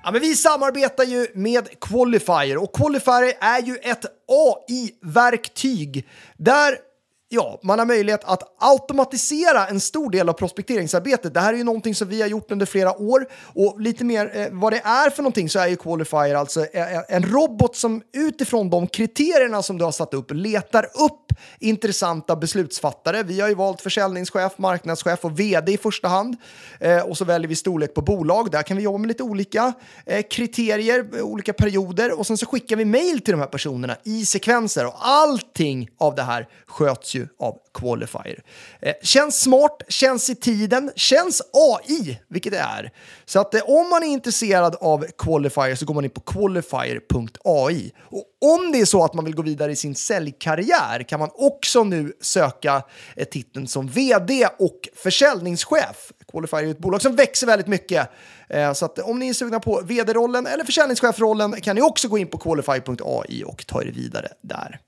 Ja, 0.07 0.13
men 0.13 0.21
vi 0.21 0.37
samarbetar 0.37 1.05
ju 1.05 1.27
med 1.35 1.81
Qualifier 1.81 2.57
och 2.57 2.77
Qualifier 2.77 3.33
är 3.41 3.63
ju 3.63 3.77
ett 3.77 4.05
AI-verktyg 4.29 6.09
där 6.37 6.79
ja, 7.29 7.61
man 7.63 7.79
har 7.79 7.87
möjlighet 7.87 8.25
att 8.25 8.43
automatisera 8.59 9.67
en 9.67 9.81
stor 9.81 10.11
del 10.11 10.29
av 10.29 10.33
prospekteringsarbetet. 10.33 11.35
Det 11.35 11.41
här 11.41 11.53
är 11.53 11.57
ju 11.57 11.65
någonting 11.65 11.95
som 11.95 12.09
vi 12.09 12.21
har 12.21 12.29
gjort 12.29 12.51
under 12.51 12.67
flera 12.67 13.01
år 13.01 13.29
och 13.55 13.81
lite 13.81 14.05
mer 14.05 14.31
eh, 14.35 14.47
vad 14.51 14.73
det 14.73 14.81
är 14.85 15.11
för 15.11 15.23
någonting 15.23 15.49
så 15.49 15.59
är 15.59 15.67
ju 15.67 15.77
Qualifier 15.77 16.35
alltså 16.35 16.67
eh, 16.73 16.97
eh, 16.97 17.03
en 17.09 17.23
robot 17.23 17.77
som 17.77 18.03
utifrån 18.13 18.71
de 18.71 18.87
kriterierna 18.87 19.63
som 19.63 19.79
du 19.79 19.85
har 19.85 19.93
satt 19.93 20.15
upp 20.15 20.31
letar 20.31 20.85
upp 20.85 21.33
intressanta 21.61 22.37
beslutsfattare. 22.37 23.23
Vi 23.23 23.41
har 23.41 23.49
ju 23.49 23.55
valt 23.55 23.81
försäljningschef, 23.81 24.59
marknadschef 24.59 25.25
och 25.25 25.41
vd 25.41 25.73
i 25.73 25.79
första 25.79 26.09
hand 26.09 26.37
eh, 26.81 27.01
och 27.01 27.19
så 27.19 27.25
väljer 27.25 27.49
vi 27.49 27.57
storlek 27.57 27.95
på 27.95 28.03
bolag. 28.03 28.51
Där 28.51 28.63
kan 28.63 28.77
vi 28.77 28.83
jobba 28.83 28.99
med 28.99 29.09
lite 29.09 29.23
olika 29.23 29.73
eh, 30.07 30.23
kriterier, 30.31 31.23
olika 31.23 31.53
perioder 31.53 32.19
och 32.19 32.27
sen 32.27 32.39
så 32.39 32.47
skickar 32.47 32.77
vi 32.77 32.85
mail 32.85 33.21
till 33.21 33.33
de 33.33 33.41
här 33.41 33.47
personerna 33.47 33.97
i 34.05 34.27
sekvenser 34.27 34.87
och 34.87 34.95
allting 34.99 35.89
av 35.99 36.15
det 36.15 36.23
här 36.23 36.49
sköts 36.67 37.16
ju 37.17 37.29
av 37.39 37.59
Qualifier. 37.75 38.43
Eh, 38.81 38.95
känns 39.03 39.41
smart, 39.41 39.83
känns 39.89 40.31
i 40.31 40.35
tiden, 40.35 40.93
känns 40.97 41.43
AI, 41.53 42.21
vilket 42.29 42.53
det 42.53 42.59
är. 42.59 42.93
Så 43.25 43.41
att 43.41 43.55
eh, 43.55 43.61
om 43.61 43.91
man 43.91 44.03
är 44.03 44.07
intresserad 44.07 44.77
av 44.81 45.07
Qualifier 45.19 45.75
så 45.75 45.87
går 45.87 45.95
man 45.95 46.05
in 46.05 46.11
på 46.11 46.21
qualifier.ai. 46.21 47.93
Och 47.99 48.25
om 48.41 48.73
det 48.73 48.81
är 48.81 48.85
så 48.85 49.05
att 49.05 49.15
man 49.15 49.25
vill 49.25 49.35
gå 49.35 49.43
vidare 49.43 49.73
i 49.73 49.77
sin 49.77 49.95
säljkarriär 49.95 51.03
kan 51.03 51.21
man 51.21 51.31
också 51.35 51.85
nu 51.85 52.13
söka 52.21 52.83
eh, 53.17 53.25
titeln 53.25 53.69
som 53.69 53.89
vd 53.89 54.49
och 54.59 54.89
försäljningschef. 54.95 56.13
Qualifier 56.33 56.63
är 56.63 56.71
ett 56.71 56.79
bolag 56.79 57.03
som 57.03 57.17
växer 57.17 57.47
väldigt 57.47 57.67
mycket. 57.67 58.09
Eh, 58.49 58.73
så 58.73 58.85
att 58.85 58.99
eh, 58.99 59.09
om 59.09 59.19
ni 59.19 59.29
är 59.29 59.33
sugna 59.33 59.61
på 59.61 59.81
vd-rollen 59.85 60.47
eller 60.47 60.65
försäljningschefrollen 60.65 61.61
kan 61.61 61.77
ni 61.77 61.83
också 61.83 62.09
gå 62.09 62.19
in 62.19 62.29
på 62.29 62.39
qualify.ai 62.39 63.45
och 63.45 63.67
ta 63.67 63.83
er 63.83 63.87
vidare 63.87 64.29
där. 64.43 64.81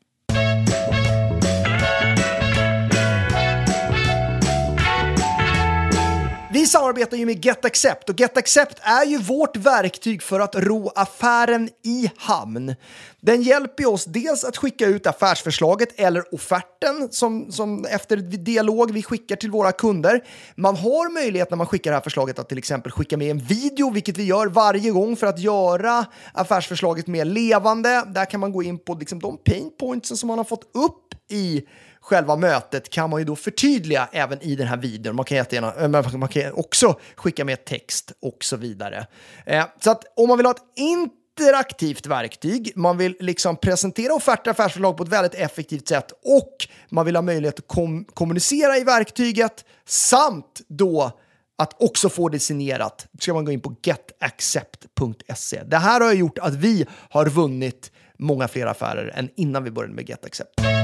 Vi 6.51 6.67
samarbetar 6.67 7.17
ju 7.17 7.27
med 7.27 7.45
GetAccept 7.45 8.09
och 8.09 8.21
GetAccept 8.21 8.79
är 8.83 9.05
ju 9.05 9.19
vårt 9.19 9.57
verktyg 9.57 10.23
för 10.23 10.41
att 10.41 10.55
ro 10.57 10.91
affären 10.95 11.69
i 11.85 12.11
hamn. 12.17 12.75
Den 13.21 13.43
hjälper 13.43 13.87
oss 13.87 14.05
dels 14.05 14.45
att 14.45 14.57
skicka 14.57 14.87
ut 14.87 15.07
affärsförslaget 15.07 16.01
eller 16.01 16.35
offerten 16.35 17.09
som, 17.11 17.53
som 17.53 17.85
efter 17.85 18.17
dialog 18.17 18.93
vi 18.93 19.03
skickar 19.03 19.37
till 19.37 19.51
våra 19.51 19.73
kunder. 19.73 20.25
Man 20.57 20.77
har 20.77 21.13
möjlighet 21.13 21.51
när 21.51 21.57
man 21.57 21.67
skickar 21.67 21.91
det 21.91 21.97
här 21.97 22.03
förslaget 22.03 22.39
att 22.39 22.49
till 22.49 22.59
exempel 22.59 22.93
skicka 22.93 23.17
med 23.17 23.31
en 23.31 23.39
video, 23.39 23.91
vilket 23.91 24.19
vi 24.19 24.25
gör 24.25 24.47
varje 24.47 24.91
gång 24.91 25.17
för 25.17 25.27
att 25.27 25.39
göra 25.39 26.07
affärsförslaget 26.33 27.07
mer 27.07 27.25
levande. 27.25 28.05
Där 28.07 28.25
kan 28.25 28.41
man 28.41 28.53
gå 28.53 28.63
in 28.63 28.79
på 28.79 28.95
liksom 28.95 29.19
de 29.19 29.39
pain 29.39 29.71
points 29.81 30.21
som 30.21 30.27
man 30.27 30.39
har 30.39 30.45
fått 30.45 30.71
upp 30.75 31.08
i 31.29 31.63
själva 32.01 32.37
mötet 32.37 32.91
kan 32.91 33.11
man 33.11 33.19
ju 33.21 33.25
då 33.25 33.37
förtydliga 33.37 34.09
även 34.13 34.43
i 34.43 34.57
den 34.57 34.67
här 34.67 34.77
videon. 34.77 35.17
Man 35.17 35.25
kan, 35.25 35.37
jättegärna, 35.37 35.75
eh, 35.75 36.19
man 36.19 36.29
kan 36.29 36.53
också 36.53 36.99
skicka 37.17 37.45
med 37.45 37.65
text 37.65 38.13
och 38.23 38.45
så 38.45 38.57
vidare. 38.57 39.07
Eh, 39.47 39.65
så 39.81 39.91
att 39.91 40.05
om 40.17 40.29
man 40.29 40.37
vill 40.37 40.47
ha 40.47 40.53
ett 40.53 40.63
interaktivt 40.77 42.07
verktyg, 42.07 42.73
man 42.75 42.99
vill 42.99 43.17
liksom 43.21 43.57
presentera 43.57 44.15
offerter 44.15 44.51
och 44.51 44.61
affärsförslag 44.61 44.97
på 44.97 45.03
ett 45.03 45.09
väldigt 45.09 45.35
effektivt 45.35 45.89
sätt 45.89 46.13
och 46.25 46.57
man 46.91 47.07
vill 47.07 47.17
ha 47.17 47.23
möjlighet 47.23 47.59
att 47.59 47.69
kom 47.69 48.05
kommunicera 48.05 48.77
i 48.77 48.85
verktyget 48.85 49.65
samt 49.87 50.61
då 50.69 51.13
att 51.59 51.83
också 51.83 52.09
få 52.09 52.29
det 52.29 52.39
signerat 52.39 53.07
ska 53.21 53.35
man 53.35 53.45
gå 53.45 53.53
in 53.53 53.61
på 53.61 53.75
getaccept.se. 53.83 55.63
Det 55.67 55.77
här 55.77 56.01
har 56.01 56.13
gjort 56.13 56.39
att 56.39 56.55
vi 56.55 56.87
har 57.11 57.27
vunnit 57.27 57.93
många 58.19 58.49
fler 58.49 58.67
affärer 58.67 59.13
än 59.15 59.29
innan 59.37 59.65
vi 59.65 59.71
började 59.71 59.95
med 59.95 60.09
GetAccept. 60.09 60.78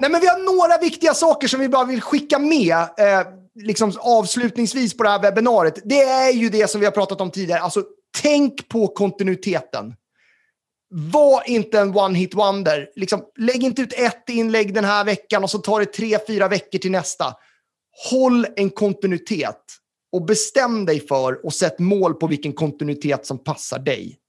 Nej, 0.00 0.10
men 0.10 0.20
vi 0.20 0.26
har 0.26 0.56
några 0.56 0.78
viktiga 0.78 1.14
saker 1.14 1.48
som 1.48 1.60
vi 1.60 1.68
bara 1.68 1.84
vill 1.84 2.00
skicka 2.00 2.38
med. 2.38 2.76
Eh, 2.76 3.26
liksom 3.54 3.92
avslutningsvis 3.98 4.96
på 4.96 5.02
det 5.02 5.08
här 5.08 5.22
webbinariet. 5.22 5.78
Det 5.84 6.02
är 6.02 6.32
ju 6.32 6.48
det 6.48 6.70
som 6.70 6.80
vi 6.80 6.86
har 6.86 6.92
pratat 6.92 7.20
om 7.20 7.30
tidigare. 7.30 7.60
Alltså, 7.60 7.84
tänk 8.22 8.68
på 8.68 8.86
kontinuiteten. 8.86 9.94
Var 11.12 11.50
inte 11.50 11.78
en 11.78 11.94
one-hit 11.94 12.34
wonder. 12.34 12.88
Liksom, 12.96 13.22
lägg 13.38 13.62
inte 13.62 13.82
ut 13.82 13.92
ett 13.92 14.28
inlägg 14.28 14.74
den 14.74 14.84
här 14.84 15.04
veckan 15.04 15.42
och 15.42 15.50
så 15.50 15.58
tar 15.58 15.80
det 15.80 15.86
tre, 15.86 16.18
fyra 16.26 16.48
veckor 16.48 16.78
till 16.78 16.90
nästa. 16.90 17.34
Håll 18.10 18.46
en 18.56 18.70
kontinuitet 18.70 19.64
och 20.12 20.24
bestäm 20.24 20.86
dig 20.86 21.06
för 21.06 21.46
och 21.46 21.54
sätt 21.54 21.78
mål 21.78 22.14
på 22.14 22.26
vilken 22.26 22.52
kontinuitet 22.52 23.26
som 23.26 23.44
passar 23.44 23.78
dig. 23.78 24.19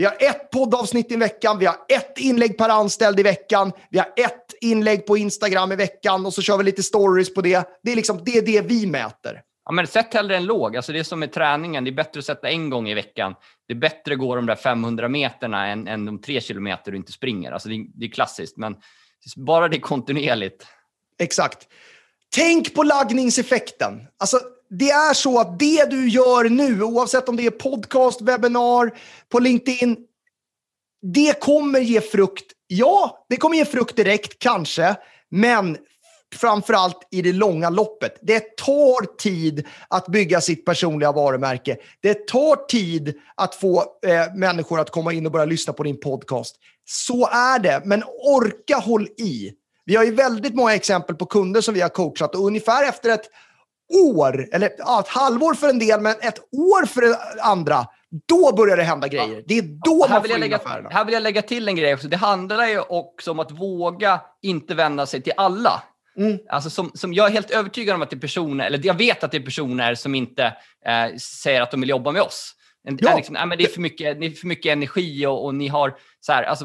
Vi 0.00 0.06
har 0.06 0.16
ett 0.18 0.50
poddavsnitt 0.50 1.12
i 1.12 1.16
veckan, 1.16 1.58
vi 1.58 1.66
har 1.66 1.76
ett 1.88 2.18
inlägg 2.18 2.58
per 2.58 2.68
anställd 2.68 3.20
i 3.20 3.22
veckan, 3.22 3.72
vi 3.90 3.98
har 3.98 4.06
ett 4.16 4.54
inlägg 4.60 5.06
på 5.06 5.16
Instagram 5.16 5.72
i 5.72 5.76
veckan 5.76 6.26
och 6.26 6.34
så 6.34 6.42
kör 6.42 6.58
vi 6.58 6.64
lite 6.64 6.82
stories 6.82 7.34
på 7.34 7.40
det. 7.40 7.68
Det 7.82 7.92
är, 7.92 7.96
liksom, 7.96 8.24
det, 8.24 8.38
är 8.38 8.42
det 8.42 8.60
vi 8.60 8.86
mäter. 8.86 9.42
Ja, 9.64 9.72
men 9.72 9.86
sätt 9.86 10.14
hellre 10.14 10.36
en 10.36 10.44
låg. 10.44 10.76
Alltså 10.76 10.92
det 10.92 10.98
är 10.98 11.02
som 11.02 11.20
med 11.20 11.32
träningen. 11.32 11.84
Det 11.84 11.90
är 11.90 11.94
bättre 11.94 12.18
att 12.18 12.24
sätta 12.24 12.48
en 12.48 12.70
gång 12.70 12.88
i 12.88 12.94
veckan. 12.94 13.34
Det 13.68 13.74
är 13.74 13.78
bättre 13.78 14.12
att 14.12 14.18
gå 14.18 14.36
de 14.36 14.46
där 14.46 14.56
500 14.56 15.08
meterna 15.08 15.66
än, 15.66 15.88
än 15.88 16.04
de 16.04 16.20
tre 16.20 16.40
kilometer 16.40 16.90
du 16.90 16.96
inte 16.96 17.12
springer. 17.12 17.52
Alltså 17.52 17.68
det, 17.68 17.74
är, 17.74 17.86
det 17.94 18.06
är 18.06 18.10
klassiskt, 18.10 18.56
men 18.56 18.76
bara 19.36 19.68
det 19.68 19.76
är 19.76 19.80
kontinuerligt. 19.80 20.66
Exakt. 21.18 21.68
Tänk 22.34 22.74
på 22.74 22.82
laggningseffekten. 22.82 24.06
Alltså, 24.18 24.40
det 24.70 24.90
är 24.90 25.14
så 25.14 25.38
att 25.38 25.58
det 25.58 25.90
du 25.90 26.08
gör 26.08 26.48
nu, 26.48 26.82
oavsett 26.82 27.28
om 27.28 27.36
det 27.36 27.46
är 27.46 27.50
podcast, 27.50 28.20
webbinar, 28.20 28.90
på 29.28 29.38
LinkedIn, 29.38 29.96
det 31.02 31.40
kommer 31.40 31.80
ge 31.80 32.00
frukt. 32.00 32.52
Ja, 32.66 33.26
det 33.28 33.36
kommer 33.36 33.56
ge 33.56 33.64
frukt 33.64 33.96
direkt 33.96 34.38
kanske, 34.38 34.96
men 35.30 35.78
framförallt 36.34 37.08
i 37.10 37.22
det 37.22 37.32
långa 37.32 37.70
loppet. 37.70 38.18
Det 38.22 38.56
tar 38.56 39.16
tid 39.16 39.66
att 39.88 40.06
bygga 40.06 40.40
sitt 40.40 40.64
personliga 40.64 41.12
varumärke. 41.12 41.76
Det 42.02 42.26
tar 42.28 42.66
tid 42.66 43.14
att 43.34 43.54
få 43.54 43.84
eh, 44.06 44.34
människor 44.34 44.80
att 44.80 44.90
komma 44.90 45.12
in 45.12 45.26
och 45.26 45.32
börja 45.32 45.44
lyssna 45.44 45.72
på 45.72 45.82
din 45.82 46.00
podcast. 46.00 46.56
Så 46.84 47.26
är 47.26 47.58
det, 47.58 47.82
men 47.84 48.02
orka 48.24 48.76
håll 48.76 49.06
i. 49.06 49.52
Vi 49.84 49.96
har 49.96 50.04
ju 50.04 50.14
väldigt 50.14 50.54
många 50.54 50.74
exempel 50.74 51.16
på 51.16 51.26
kunder 51.26 51.60
som 51.60 51.74
vi 51.74 51.80
har 51.80 51.88
coachat 51.88 52.34
och 52.34 52.46
ungefär 52.46 52.88
efter 52.88 53.10
ett 53.10 53.30
år, 53.90 54.48
eller 54.52 54.70
ja, 54.78 55.00
ett 55.00 55.08
halvår 55.08 55.54
för 55.54 55.68
en 55.68 55.78
del, 55.78 56.00
men 56.00 56.14
ett 56.20 56.38
år 56.52 56.86
för 56.86 57.16
andra, 57.40 57.86
då 58.28 58.52
börjar 58.56 58.76
det 58.76 58.82
hända 58.82 59.08
grejer. 59.08 59.42
Det 59.46 59.58
är 59.58 59.62
då 59.62 60.06
här 60.06 60.14
man 60.14 60.22
får 60.22 60.30
in 60.30 60.40
lägga, 60.40 60.56
affärerna. 60.56 60.88
här 60.92 61.04
vill 61.04 61.14
jag 61.14 61.22
lägga 61.22 61.42
till 61.42 61.68
en 61.68 61.76
grej 61.76 61.94
också. 61.94 62.08
Det 62.08 62.16
handlar 62.16 62.66
ju 62.66 62.80
också 62.80 63.30
om 63.30 63.38
att 63.38 63.50
våga 63.50 64.20
inte 64.42 64.74
vända 64.74 65.06
sig 65.06 65.22
till 65.22 65.32
alla. 65.36 65.82
Mm. 66.16 66.38
Alltså 66.48 66.70
som, 66.70 66.90
som 66.94 67.14
jag 67.14 67.26
är 67.26 67.32
helt 67.32 67.50
övertygad 67.50 67.94
om 67.94 68.02
att 68.02 68.10
det 68.10 68.16
är 68.16 68.20
personer, 68.20 68.66
eller 68.66 68.80
jag 68.82 68.94
vet 68.94 69.24
att 69.24 69.30
det 69.30 69.36
är 69.36 69.42
personer 69.42 69.94
som 69.94 70.14
inte 70.14 70.44
eh, 70.86 71.16
säger 71.16 71.62
att 71.62 71.70
de 71.70 71.80
vill 71.80 71.90
jobba 71.90 72.12
med 72.12 72.22
oss. 72.22 72.54
En, 72.88 72.98
Ja. 73.00 73.16
liksom, 73.16 73.32
nej, 73.32 73.46
men 73.46 73.58
det, 73.58 73.64
är 73.64 73.68
för 73.68 73.80
mycket, 73.80 74.20
det 74.20 74.26
är 74.26 74.30
för 74.30 74.46
mycket 74.46 74.72
energi 74.72 75.26
och, 75.26 75.44
och 75.44 75.54
ni 75.54 75.68
har 75.68 75.96
så 76.20 76.32
här, 76.32 76.42
alltså, 76.42 76.64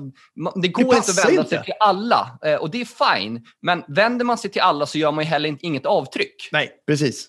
det 0.62 0.68
går 0.68 0.96
inte 0.96 0.98
att 1.12 1.26
vända 1.26 1.42
inte. 1.42 1.50
sig 1.50 1.64
till 1.64 1.74
alla 1.80 2.40
eh, 2.46 2.56
och 2.56 2.70
det 2.72 2.82
är 2.82 3.16
fine. 3.16 3.46
Men 3.62 3.84
vänder 3.88 4.26
man 4.26 4.38
sig 4.38 4.52
till 4.52 4.62
alla 4.62 4.86
så 4.86 4.98
gör 4.98 5.12
man 5.12 5.24
ju 5.24 5.30
heller 5.30 5.58
inget 5.62 5.86
avtryck. 5.86 6.50
Nej, 6.52 6.72
precis. 6.88 7.28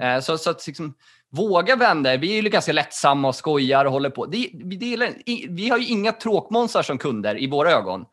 Eh, 0.00 0.20
Så, 0.20 0.38
så 0.38 0.50
att 0.50 0.66
liksom, 0.66 0.94
våga 1.32 1.76
vända. 1.76 2.16
Vi 2.16 2.38
är 2.38 2.42
ju 2.42 2.48
ganska 2.48 2.72
lättsamma 2.72 3.28
och 3.28 3.34
skojar 3.34 3.84
och 3.84 3.92
håller 3.92 4.10
på. 4.10 4.26
Det, 4.26 4.50
vi, 4.54 4.76
det, 4.76 5.12
i- 5.26 5.46
vi 5.50 5.68
har 5.68 5.78
ju 5.78 5.86
inga 5.86 6.12
tråkmånsar 6.12 6.82
som 6.82 6.98
kunder 6.98 7.42
i 7.42 7.46
våra 7.46 7.70
ögon. 7.72 8.00
Eh, 8.00 8.06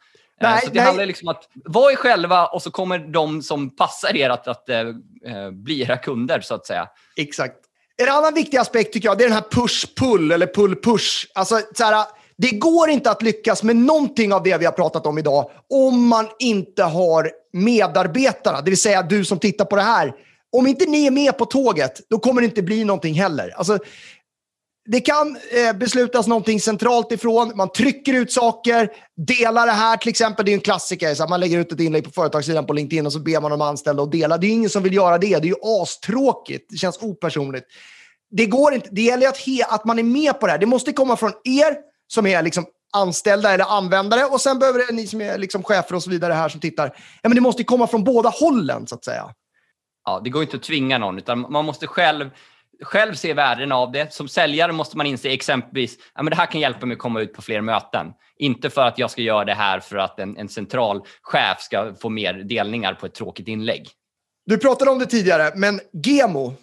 Nej, 0.49 0.61
så 0.61 0.67
det 0.67 0.73
nej. 0.73 0.85
handlar 0.85 1.05
liksom 1.05 1.27
om 1.27 1.31
att 1.35 1.49
vara 1.65 1.91
er 1.91 1.95
själva 1.95 2.45
och 2.47 2.61
så 2.61 2.71
kommer 2.71 2.99
de 2.99 3.41
som 3.41 3.75
passar 3.75 4.15
er 4.17 4.29
att, 4.29 4.47
att 4.47 4.69
eh, 4.69 4.79
eh, 4.79 5.51
bli 5.51 5.81
era 5.81 5.97
kunder, 5.97 6.41
så 6.41 6.55
att 6.55 6.65
säga. 6.65 6.87
Exakt. 7.15 7.55
En 7.97 8.09
annan 8.09 8.33
viktig 8.33 8.57
aspekt 8.57 8.93
tycker 8.93 9.09
jag, 9.09 9.17
det 9.17 9.23
är 9.23 9.27
den 9.27 9.37
här 9.37 9.49
push-pull 9.51 10.33
eller 10.33 10.47
pull-push. 10.47 11.25
Alltså, 11.33 11.59
så 11.73 11.83
här, 11.83 12.05
det 12.37 12.51
går 12.51 12.89
inte 12.89 13.11
att 13.11 13.21
lyckas 13.21 13.63
med 13.63 13.75
någonting 13.75 14.33
av 14.33 14.43
det 14.43 14.57
vi 14.57 14.65
har 14.65 14.71
pratat 14.71 15.05
om 15.05 15.17
idag 15.17 15.49
om 15.69 16.07
man 16.07 16.27
inte 16.39 16.83
har 16.83 17.31
medarbetarna, 17.53 18.61
det 18.61 18.71
vill 18.71 18.81
säga 18.81 19.01
du 19.01 19.25
som 19.25 19.39
tittar 19.39 19.65
på 19.65 19.75
det 19.75 19.81
här. 19.81 20.13
Om 20.51 20.67
inte 20.67 20.85
ni 20.85 21.05
är 21.05 21.11
med 21.11 21.37
på 21.37 21.45
tåget, 21.45 22.01
då 22.09 22.19
kommer 22.19 22.41
det 22.41 22.45
inte 22.45 22.61
bli 22.61 22.83
någonting 22.83 23.13
heller. 23.13 23.53
Alltså, 23.57 23.79
det 24.87 25.01
kan 25.01 25.37
eh, 25.51 25.77
beslutas 25.77 26.27
någonting 26.27 26.59
centralt 26.59 27.11
ifrån. 27.11 27.51
Man 27.55 27.71
trycker 27.71 28.13
ut 28.13 28.31
saker, 28.31 28.89
delar 29.27 29.65
det 29.65 29.71
här 29.71 29.97
till 29.97 30.09
exempel. 30.09 30.45
Det 30.45 30.51
är 30.51 30.53
en 30.53 30.61
klassiker. 30.61 31.15
Så 31.15 31.23
att 31.23 31.29
man 31.29 31.39
lägger 31.39 31.59
ut 31.59 31.71
ett 31.71 31.79
inlägg 31.79 32.03
på 32.03 32.11
företagssidan 32.11 32.65
på 32.65 32.73
LinkedIn 32.73 33.05
och 33.05 33.13
så 33.13 33.19
ber 33.19 33.41
man 33.41 33.51
de 33.51 33.61
anställda 33.61 34.03
att 34.03 34.11
dela. 34.11 34.37
Det 34.37 34.47
är 34.47 34.51
ingen 34.51 34.69
som 34.69 34.83
vill 34.83 34.93
göra 34.93 35.17
det. 35.17 35.27
Det 35.27 35.35
är 35.35 35.51
ju 35.51 35.81
astråkigt. 35.81 36.65
Det 36.69 36.77
känns 36.77 36.97
opersonligt. 37.01 37.65
Det 38.31 38.45
går 38.45 38.73
inte. 38.73 38.89
Det 38.91 39.01
gäller 39.01 39.27
att, 39.27 39.37
he, 39.37 39.63
att 39.69 39.85
man 39.85 39.99
är 39.99 40.03
med 40.03 40.39
på 40.39 40.45
det 40.45 40.51
här. 40.51 40.59
Det 40.59 40.65
måste 40.65 40.93
komma 40.93 41.15
från 41.15 41.31
er 41.43 41.77
som 42.07 42.27
är 42.27 42.43
liksom 42.43 42.65
anställda 42.93 43.53
eller 43.53 43.77
användare 43.77 44.25
och 44.25 44.41
sen 44.41 44.59
behöver 44.59 44.79
det 44.87 44.93
ni 44.93 45.07
som 45.07 45.21
är 45.21 45.37
liksom 45.37 45.63
chefer 45.63 45.95
och 45.95 46.03
så 46.03 46.09
vidare 46.09 46.33
här 46.33 46.49
som 46.49 46.59
tittar. 46.59 46.87
Ja, 47.21 47.29
men 47.29 47.35
det 47.35 47.41
måste 47.41 47.63
komma 47.63 47.87
från 47.87 48.03
båda 48.03 48.29
hållen 48.29 48.87
så 48.87 48.95
att 48.95 49.05
säga. 49.05 49.33
Ja, 50.05 50.21
det 50.23 50.29
går 50.29 50.43
inte 50.43 50.57
att 50.57 50.63
tvinga 50.63 50.97
någon, 50.97 51.17
utan 51.17 51.39
man 51.39 51.65
måste 51.65 51.87
själv, 51.87 52.29
själv 52.81 53.13
se 53.13 53.33
värden 53.33 53.71
av 53.71 53.91
det. 53.91 54.13
Som 54.13 54.27
säljare 54.27 54.71
måste 54.71 54.97
man 54.97 55.05
inse 55.05 55.29
exempelvis 55.29 55.97
att 56.13 56.25
det 56.25 56.35
här 56.35 56.45
kan 56.45 56.61
hjälpa 56.61 56.85
mig 56.85 56.95
att 56.95 56.99
komma 56.99 57.21
ut 57.21 57.33
på 57.33 57.41
fler 57.41 57.61
möten. 57.61 58.13
Inte 58.39 58.69
för 58.69 58.81
att 58.81 58.97
jag 58.99 59.11
ska 59.11 59.21
göra 59.21 59.45
det 59.45 59.53
här 59.53 59.79
för 59.79 59.97
att 59.97 60.19
en, 60.19 60.37
en 60.37 60.49
central 60.49 61.01
chef 61.21 61.61
ska 61.61 61.95
få 62.01 62.09
mer 62.09 62.33
delningar 62.33 62.93
på 62.93 63.05
ett 63.05 63.13
tråkigt 63.13 63.47
inlägg. 63.47 63.89
Du 64.45 64.57
pratade 64.57 64.91
om 64.91 64.99
det 64.99 65.05
tidigare, 65.05 65.51
men 65.55 65.79
GEMO, 66.05 66.53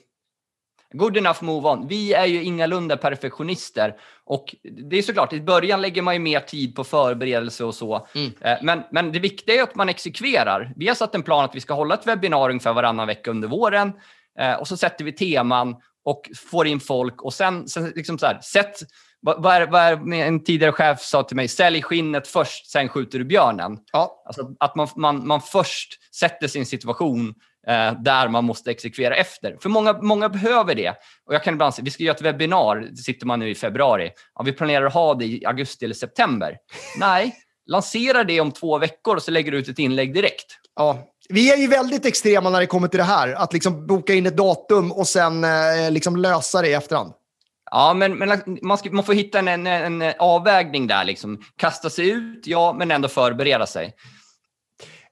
Good 0.97 1.17
enough 1.17 1.45
move 1.45 1.69
on. 1.69 1.89
Vi 1.89 2.13
är 2.13 2.27
ju 2.27 2.43
ingalunda 2.43 2.97
perfektionister. 2.97 3.95
Och 4.25 4.55
det 4.63 4.97
är 4.97 5.03
såklart, 5.03 5.33
i 5.33 5.41
början 5.41 5.83
lägger 5.83 6.03
man 6.03 6.15
ju 6.15 6.21
mer 6.21 6.41
tid 6.41 6.75
på 6.77 6.85
förberedelse 6.85 7.65
och 7.65 7.75
så. 7.75 8.07
Eh, 8.41 8.59
Men, 8.63 8.83
men 8.91 9.13
det 9.13 9.19
viktiga 9.19 9.55
är 9.55 9.63
att 9.63 9.75
man 9.75 9.89
exekverar. 9.89 10.73
Vi 10.77 10.89
har 10.89 10.95
satt 10.95 11.15
en 11.15 11.23
plan 11.23 11.45
att 11.45 11.55
vi 11.55 11.61
ska 11.61 11.75
hålla 11.75 11.95
ett 11.95 12.07
webbinarium 12.07 12.51
ungefär 12.51 12.73
varannan 12.73 13.07
vecka 13.07 13.31
under 13.31 13.49
våren. 13.49 13.93
Eh, 14.39 14.55
Och 14.55 14.69
så 14.69 14.77
sätter 14.77 15.05
vi 15.05 15.13
teman 15.13 15.77
och 16.05 16.31
får 16.51 16.67
in 16.67 16.81
folk. 16.81 17.23
Och 17.23 17.35
sen, 17.35 17.69
sen 17.69 17.93
liksom 17.97 18.19
så 18.19 18.27
här, 18.27 18.41
sätt, 18.41 18.77
vad, 19.21 19.43
vad, 19.43 19.55
är, 19.55 19.67
vad 19.67 19.83
är, 19.83 20.27
en 20.27 20.45
tidigare 20.45 20.73
chef 20.73 21.01
sa 21.01 21.23
till 21.23 21.37
mig, 21.37 21.49
sälj 21.49 21.83
skinnet 21.83 22.29
först, 22.29 22.71
sen 22.71 22.89
skjuter 22.89 23.19
du 23.19 23.25
björnen. 23.25 23.79
ja, 23.93 24.23
Alltså 24.27 24.55
att 24.61 24.77
man, 24.77 24.89
man, 24.97 25.27
man 25.27 25.41
först 25.41 26.15
sätter 26.15 26.49
sin 26.49 26.67
situation 26.67 27.35
eh, 27.67 27.93
där 27.93 28.29
man 28.29 28.45
måste 28.45 28.71
exekvera 28.71 29.15
efter. 29.15 29.57
För 29.61 29.69
många, 29.69 29.93
många 30.03 30.29
behöver 30.29 30.75
det. 30.75 30.91
Och 31.27 31.35
jag 31.35 31.45
kan 31.45 31.55
ibland 31.55 31.75
säga, 31.75 31.85
vi 31.85 31.91
ska 31.91 32.03
göra 32.03 32.17
ett 32.17 32.23
webbinar, 32.23 32.97
sitter 32.97 33.27
man 33.27 33.39
nu 33.39 33.51
i 33.51 33.55
februari. 33.55 34.11
Ja, 34.35 34.43
vi 34.43 34.53
planerar 34.53 34.87
att 34.87 34.95
ha 34.95 35.15
det 35.15 35.25
i 35.25 35.47
augusti 35.47 35.85
eller 35.85 35.95
september. 35.95 36.57
Nej, 36.99 37.35
lansera 37.67 38.25
det 38.25 38.41
om 38.41 38.53
två 38.53 38.79
veckor 38.79 39.17
och 39.17 39.23
så 39.23 39.31
lägger 39.31 39.53
du 39.53 39.59
ut 39.59 39.69
ett 39.69 39.79
inlägg 39.79 40.15
direkt. 40.15 40.47
Ja, 40.77 40.99
vi 41.29 41.53
är 41.53 41.57
ju 41.57 41.67
väldigt 41.67 42.07
extrema 42.07 42.51
när 42.51 42.61
det 42.61 42.67
kommer 42.67 42.89
till 42.89 42.99
det 42.99 43.05
här. 43.05 43.33
Att 43.33 43.53
liksom 43.53 43.87
boka 43.87 44.15
in 44.15 44.27
ett 44.27 44.37
datum 44.37 44.93
och 44.93 45.09
sen 45.09 45.45
eh, 45.45 45.91
liksom 45.91 46.17
lösa 46.17 46.63
det 46.63 46.69
i 46.69 46.73
efterhand. 46.73 47.13
Ja, 47.71 47.95
men, 47.95 48.19
men 48.19 48.43
man, 48.63 48.79
ska, 48.79 48.91
man 48.91 49.05
får 49.05 49.15
hitta 49.15 49.39
en, 49.39 49.49
en, 49.49 49.67
en 49.67 50.13
avvägning 50.19 50.87
där. 50.87 51.05
Liksom. 51.05 51.43
Kasta 51.57 51.91
sig 51.91 52.11
ut, 52.11 52.47
ja, 52.47 52.75
men 52.79 52.91
ändå 52.91 53.09
förbereda 53.09 53.67
sig. 53.67 53.95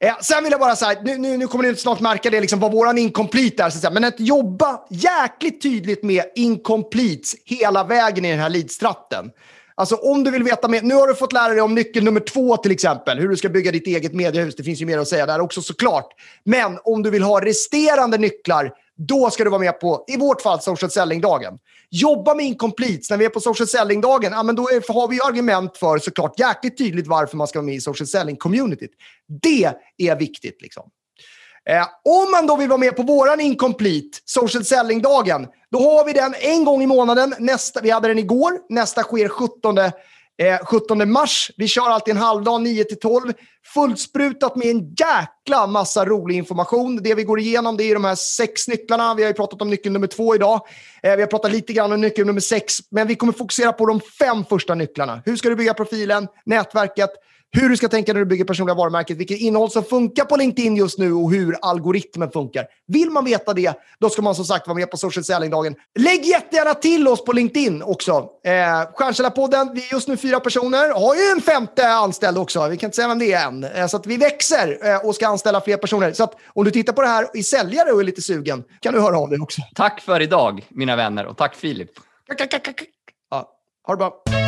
Eh, 0.01 0.19
sen 0.21 0.45
vill 0.45 0.51
jag 0.51 0.61
bara 0.61 0.77
säga, 0.77 1.01
nu, 1.03 1.19
nu, 1.19 1.37
nu 1.37 1.47
kommer 1.47 1.65
ni 1.65 1.77
snart 1.77 2.01
märka 2.01 2.31
det, 2.31 2.41
liksom, 2.41 2.61
vad 2.61 2.73
våran 2.73 2.99
incomplete 2.99 3.63
är. 3.63 3.71
Så. 3.71 3.91
Men 3.91 4.05
att 4.05 4.21
jobba 4.21 4.81
jäkligt 4.91 5.63
tydligt 5.63 6.05
med 6.05 6.25
incompletes 6.35 7.35
hela 7.45 7.85
vägen 7.85 8.25
i 8.25 8.31
den 8.31 8.41
här 8.41 8.51
leadstratten. 8.51 9.31
Alltså 9.75 9.97
om 9.97 10.25
du 10.25 10.31
vill 10.31 10.43
veta 10.43 10.69
mer, 10.69 10.83
nu 10.83 10.95
har 10.95 11.07
du 11.07 11.15
fått 11.15 11.33
lära 11.33 11.49
dig 11.49 11.61
om 11.61 11.75
nyckel 11.75 12.05
nummer 12.05 12.21
två 12.21 12.57
till 12.57 12.73
exempel, 12.73 13.19
hur 13.19 13.29
du 13.29 13.37
ska 13.37 13.49
bygga 13.49 13.73
ditt 13.73 13.87
eget 13.87 14.15
mediehus. 14.15 14.57
Det 14.57 14.63
finns 14.63 14.81
ju 14.81 14.87
mer 14.87 14.99
att 14.99 15.09
säga 15.09 15.27
där 15.27 15.41
också 15.41 15.63
såklart. 15.63 16.09
Men 16.45 16.79
om 16.85 17.03
du 17.03 17.11
vill 17.11 17.23
ha 17.23 17.45
resterande 17.45 18.19
nycklar, 18.19 18.73
då 18.97 19.31
ska 19.31 19.45
du 19.45 19.51
vara 19.51 19.61
med 19.61 19.81
på, 19.81 20.05
i 20.09 20.17
vårt 20.17 20.41
fall, 20.41 20.61
social 20.61 20.91
selling-dagen. 20.91 21.59
Jobba 21.91 22.35
med 22.35 22.47
incompletes. 22.47 23.11
När 23.11 23.17
vi 23.17 23.25
är 23.25 23.29
på 23.29 23.41
social 23.41 23.67
selling-dagen, 23.67 24.33
ja, 24.33 24.43
men 24.43 24.55
då 24.55 24.69
är, 24.69 24.93
har 24.93 25.09
vi 25.09 25.17
ju 25.17 25.23
argument 25.23 25.77
för 25.77 25.99
såklart 25.99 26.39
jäkligt 26.39 26.79
tydligt 26.79 27.07
varför 27.07 27.37
man 27.37 27.47
ska 27.49 27.59
vara 27.59 27.67
med 27.67 27.75
i 27.75 27.81
social 27.81 28.07
selling-communityt. 28.07 28.91
Det 29.43 29.73
är 29.99 30.17
viktigt. 30.17 30.63
liksom. 30.63 30.83
Eh, 31.69 31.87
om 32.05 32.31
man 32.31 32.47
då 32.47 32.57
vill 32.57 32.69
vara 32.69 32.79
med 32.79 32.97
på 32.97 33.03
våran 33.03 33.41
incomplete 33.41 34.19
social 34.25 34.65
selling-dagen, 34.65 35.47
då 35.71 35.79
har 35.79 36.05
vi 36.05 36.13
den 36.13 36.35
en 36.41 36.65
gång 36.65 36.83
i 36.83 36.87
månaden. 36.87 37.35
Nästa, 37.39 37.81
vi 37.81 37.91
hade 37.91 38.09
den 38.09 38.19
igår. 38.19 38.53
Nästa 38.69 39.03
sker 39.03 39.29
17, 39.29 39.79
eh, 39.79 39.93
17 40.65 41.13
mars. 41.13 41.51
Vi 41.57 41.69
kör 41.69 41.91
alltid 41.91 42.15
en 42.15 42.23
halvdag, 42.23 42.63
9 42.63 42.85
till 42.85 42.99
12. 42.99 43.33
Fullsprutat 43.75 44.57
med 44.57 44.67
en 44.67 44.95
jäkla 44.95 45.67
massa 45.67 46.05
rolig 46.05 46.37
information. 46.37 47.03
Det 47.03 47.15
vi 47.15 47.25
går 47.25 47.41
igenom 47.41 47.77
det 47.77 47.85
är 47.85 47.95
de 47.95 48.05
här 48.05 48.15
sex 48.15 48.69
nycklarna. 48.69 49.15
Vi 49.15 49.23
har 49.23 49.31
ju 49.31 49.35
pratat 49.35 49.63
om 49.63 49.71
nyckel 49.71 49.93
nummer 49.93 50.07
två 50.07 50.35
idag. 50.35 50.61
Eh, 51.03 51.17
vi 51.17 51.23
har 51.23 51.29
pratat 51.29 51.53
lite 51.53 51.73
grann 51.73 51.93
om 51.93 52.01
nyckel 52.01 52.27
nummer 52.27 52.41
sex, 52.41 52.79
men 52.91 53.07
vi 53.07 53.15
kommer 53.15 53.33
fokusera 53.33 53.73
på 53.73 53.87
de 53.87 54.01
fem 54.01 54.45
första 54.45 54.75
nycklarna. 54.75 55.23
Hur 55.25 55.37
ska 55.37 55.49
du 55.49 55.57
bygga 55.57 55.75
profilen, 55.75 56.29
nätverket, 56.45 57.11
hur 57.53 57.69
du 57.69 57.77
ska 57.77 57.89
tänka 57.89 58.13
när 58.13 58.21
du 58.21 58.27
bygger 58.27 58.45
personliga 58.45 58.75
varumärket, 58.75 59.17
vilket 59.17 59.41
innehåll 59.41 59.71
som 59.71 59.85
funkar 59.85 60.25
på 60.25 60.37
LinkedIn 60.37 60.77
just 60.77 60.99
nu 60.99 61.13
och 61.13 61.33
hur 61.33 61.57
algoritmen 61.63 62.31
funkar. 62.31 62.67
Vill 62.87 63.11
man 63.11 63.25
veta 63.25 63.55
det, 63.55 63.73
då 64.01 64.11
ska 64.11 64.23
man 64.23 64.35
som 64.35 64.45
sagt 64.45 64.67
vara 64.67 64.75
med 64.75 64.91
på 64.91 64.97
social 64.97 65.25
selling-dagen. 65.25 65.75
Lägg 65.99 66.25
jättegärna 66.25 66.75
till 66.75 67.09
oss 67.09 67.25
på 67.25 67.33
LinkedIn 67.33 67.83
också. 67.83 68.13
Eh, 68.45 68.53
Stjärnkällarpodden, 68.95 69.71
vi 69.75 69.89
är 69.89 69.93
just 69.93 70.09
nu 70.09 70.17
fyra 70.17 70.41
personer, 70.41 70.89
har 70.89 71.15
ju 71.15 71.23
en 71.23 71.41
femte 71.41 71.89
anställd 71.89 72.39
också. 72.39 72.69
Vi 72.69 72.77
kan 72.77 72.87
inte 72.87 72.97
säga 72.97 73.09
vem 73.09 73.19
det 73.19 73.33
är 73.33 73.47
än. 73.47 73.65
Eh, 73.65 73.87
så 73.87 73.97
att 73.97 74.07
vi 74.07 74.17
växer 74.17 74.79
eh, 74.91 75.07
och 75.07 75.15
ska 75.15 75.29
anställa 75.29 75.61
fler 75.61 75.77
personer. 75.77 76.13
Så 76.13 76.25
att 76.25 76.35
om 76.47 76.65
du 76.65 76.71
tittar 76.71 76.93
på 76.93 77.03
det 77.03 77.09
här 77.09 77.27
i 77.35 77.43
säljare 77.43 77.93
och 77.93 78.01
är 78.01 78.05
lite 78.05 78.23
sugen, 78.23 78.65
kan 78.81 78.95
du 78.95 79.01
höra 79.01 79.19
av 79.19 79.31
dig 79.31 79.39
också. 79.41 79.61
Tack 79.75 80.01
för 80.01 80.21
idag, 80.21 80.67
mina 80.69 80.97
vänner, 80.97 81.27
och 81.27 81.37
tack 81.37 81.55
Filip. 81.55 81.91
Ja, 83.31 83.49
ha 83.87 83.95
det 83.95 83.99
bra. 83.99 84.42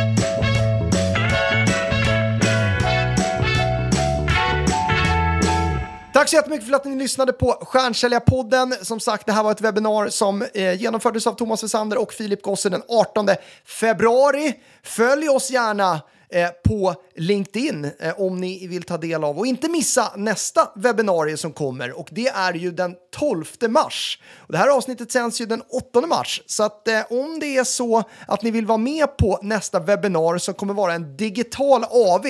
Tack 6.15 6.29
så 6.29 6.35
jättemycket 6.35 6.67
för 6.67 6.75
att 6.75 6.85
ni 6.85 6.95
lyssnade 6.95 7.33
på 7.33 7.51
Stjärnsäljarpodden. 7.61 8.75
Som 8.81 8.99
sagt, 8.99 9.25
det 9.25 9.31
här 9.31 9.43
var 9.43 9.51
ett 9.51 9.61
webbinar 9.61 10.09
som 10.09 10.41
eh, 10.53 10.81
genomfördes 10.81 11.27
av 11.27 11.33
Thomas 11.33 11.63
Wessander 11.63 11.97
och 11.97 12.13
Filip 12.13 12.41
Gosse 12.41 12.69
den 12.69 12.83
18 12.89 13.29
februari. 13.65 14.53
Följ 14.83 15.29
oss 15.29 15.51
gärna 15.51 16.01
Eh, 16.29 16.49
på 16.63 16.95
LinkedIn 17.15 17.91
eh, 17.99 18.21
om 18.21 18.37
ni 18.37 18.67
vill 18.67 18.83
ta 18.83 18.97
del 18.97 19.23
av 19.23 19.39
och 19.39 19.47
inte 19.47 19.69
missa 19.69 20.11
nästa 20.15 20.71
webbinarie 20.75 21.37
som 21.37 21.51
kommer 21.51 21.99
och 21.99 22.07
det 22.11 22.27
är 22.27 22.53
ju 22.53 22.71
den 22.71 22.95
12 23.15 23.45
mars. 23.69 24.19
Och 24.35 24.51
det 24.51 24.57
här 24.57 24.67
avsnittet 24.67 25.11
sänds 25.11 25.41
ju 25.41 25.45
den 25.45 25.61
8 25.91 26.07
mars 26.07 26.41
så 26.45 26.63
att 26.63 26.87
eh, 26.87 27.01
om 27.09 27.39
det 27.39 27.57
är 27.57 27.63
så 27.63 28.03
att 28.27 28.41
ni 28.41 28.51
vill 28.51 28.65
vara 28.65 28.77
med 28.77 29.17
på 29.17 29.39
nästa 29.41 29.79
webbinar 29.79 30.37
som 30.37 30.53
kommer 30.53 30.73
vara 30.73 30.93
en 30.93 31.17
digital 31.17 31.83
AV 31.83 32.25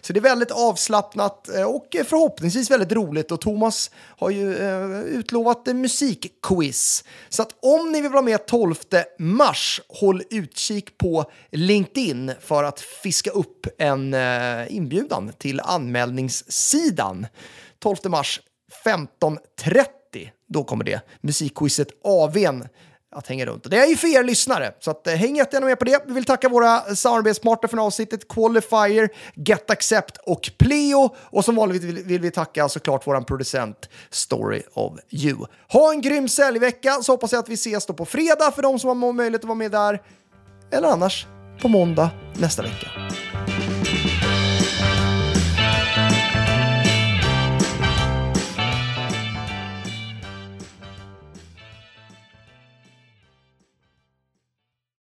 så 0.00 0.12
det 0.12 0.18
är 0.18 0.22
väldigt 0.22 0.50
avslappnat 0.50 1.48
eh, 1.48 1.62
och 1.62 1.96
förhoppningsvis 2.04 2.70
väldigt 2.70 2.92
roligt 2.92 3.32
och 3.32 3.40
Thomas 3.40 3.90
har 4.18 4.30
ju 4.30 4.56
eh, 4.56 5.00
utlovat 5.00 5.68
en 5.68 5.80
musikquiz. 5.80 7.04
Så 7.28 7.42
att 7.42 7.54
om 7.62 7.92
ni 7.92 8.00
vill 8.00 8.10
vara 8.10 8.22
med 8.22 8.46
12 8.46 8.74
mars, 9.18 9.80
håll 9.88 10.22
utkik 10.30 10.98
på 10.98 11.24
LinkedIn 11.50 12.32
för 12.40 12.64
att 12.64 12.80
fiska 12.80 13.30
upp 13.38 13.66
en 13.78 14.14
eh, 14.14 14.76
inbjudan 14.76 15.32
till 15.38 15.60
anmälningssidan. 15.60 17.26
12 17.78 17.96
mars 18.04 18.40
15.30 18.84 19.84
då 20.48 20.64
kommer 20.64 20.84
det 20.84 21.00
musikquizet 21.20 21.88
AWn 22.04 22.68
att 23.16 23.26
hänga 23.26 23.46
runt. 23.46 23.64
Och 23.64 23.70
det 23.70 23.76
är 23.76 23.86
ju 23.86 23.96
för 23.96 24.08
er 24.08 24.24
lyssnare, 24.24 24.72
så 24.80 24.90
att, 24.90 25.06
eh, 25.06 25.14
häng 25.14 25.36
jättegärna 25.36 25.66
med 25.66 25.78
på 25.78 25.84
det. 25.84 26.02
Vi 26.06 26.12
vill 26.12 26.24
tacka 26.24 26.48
våra 26.48 26.80
samarbetspartner 26.80 27.68
från 27.68 27.80
avsnittet, 27.80 28.28
Qualifier, 28.28 29.08
Get 29.34 29.70
Accept 29.70 30.16
och 30.26 30.50
Pleo. 30.58 31.14
Och 31.16 31.44
som 31.44 31.56
vanligt 31.56 31.84
vill, 31.84 32.04
vill 32.04 32.20
vi 32.20 32.30
tacka 32.30 32.68
såklart 32.68 33.06
vår 33.06 33.20
producent 33.20 33.88
Story 34.10 34.62
of 34.74 34.92
You. 35.10 35.46
Ha 35.72 35.92
en 35.92 36.00
grym 36.00 36.28
säljvecka, 36.28 36.92
så 37.02 37.12
hoppas 37.12 37.32
jag 37.32 37.38
att 37.38 37.48
vi 37.48 37.54
ses 37.54 37.86
då 37.86 37.92
på 37.92 38.04
fredag 38.04 38.52
för 38.54 38.62
de 38.62 38.78
som 38.78 39.02
har 39.02 39.12
möjlighet 39.12 39.40
att 39.40 39.48
vara 39.48 39.58
med 39.58 39.70
där. 39.70 40.02
Eller 40.72 40.88
annars 40.88 41.26
på 41.62 41.68
måndag 41.68 42.10
nästa 42.34 42.62
vecka. 42.62 42.90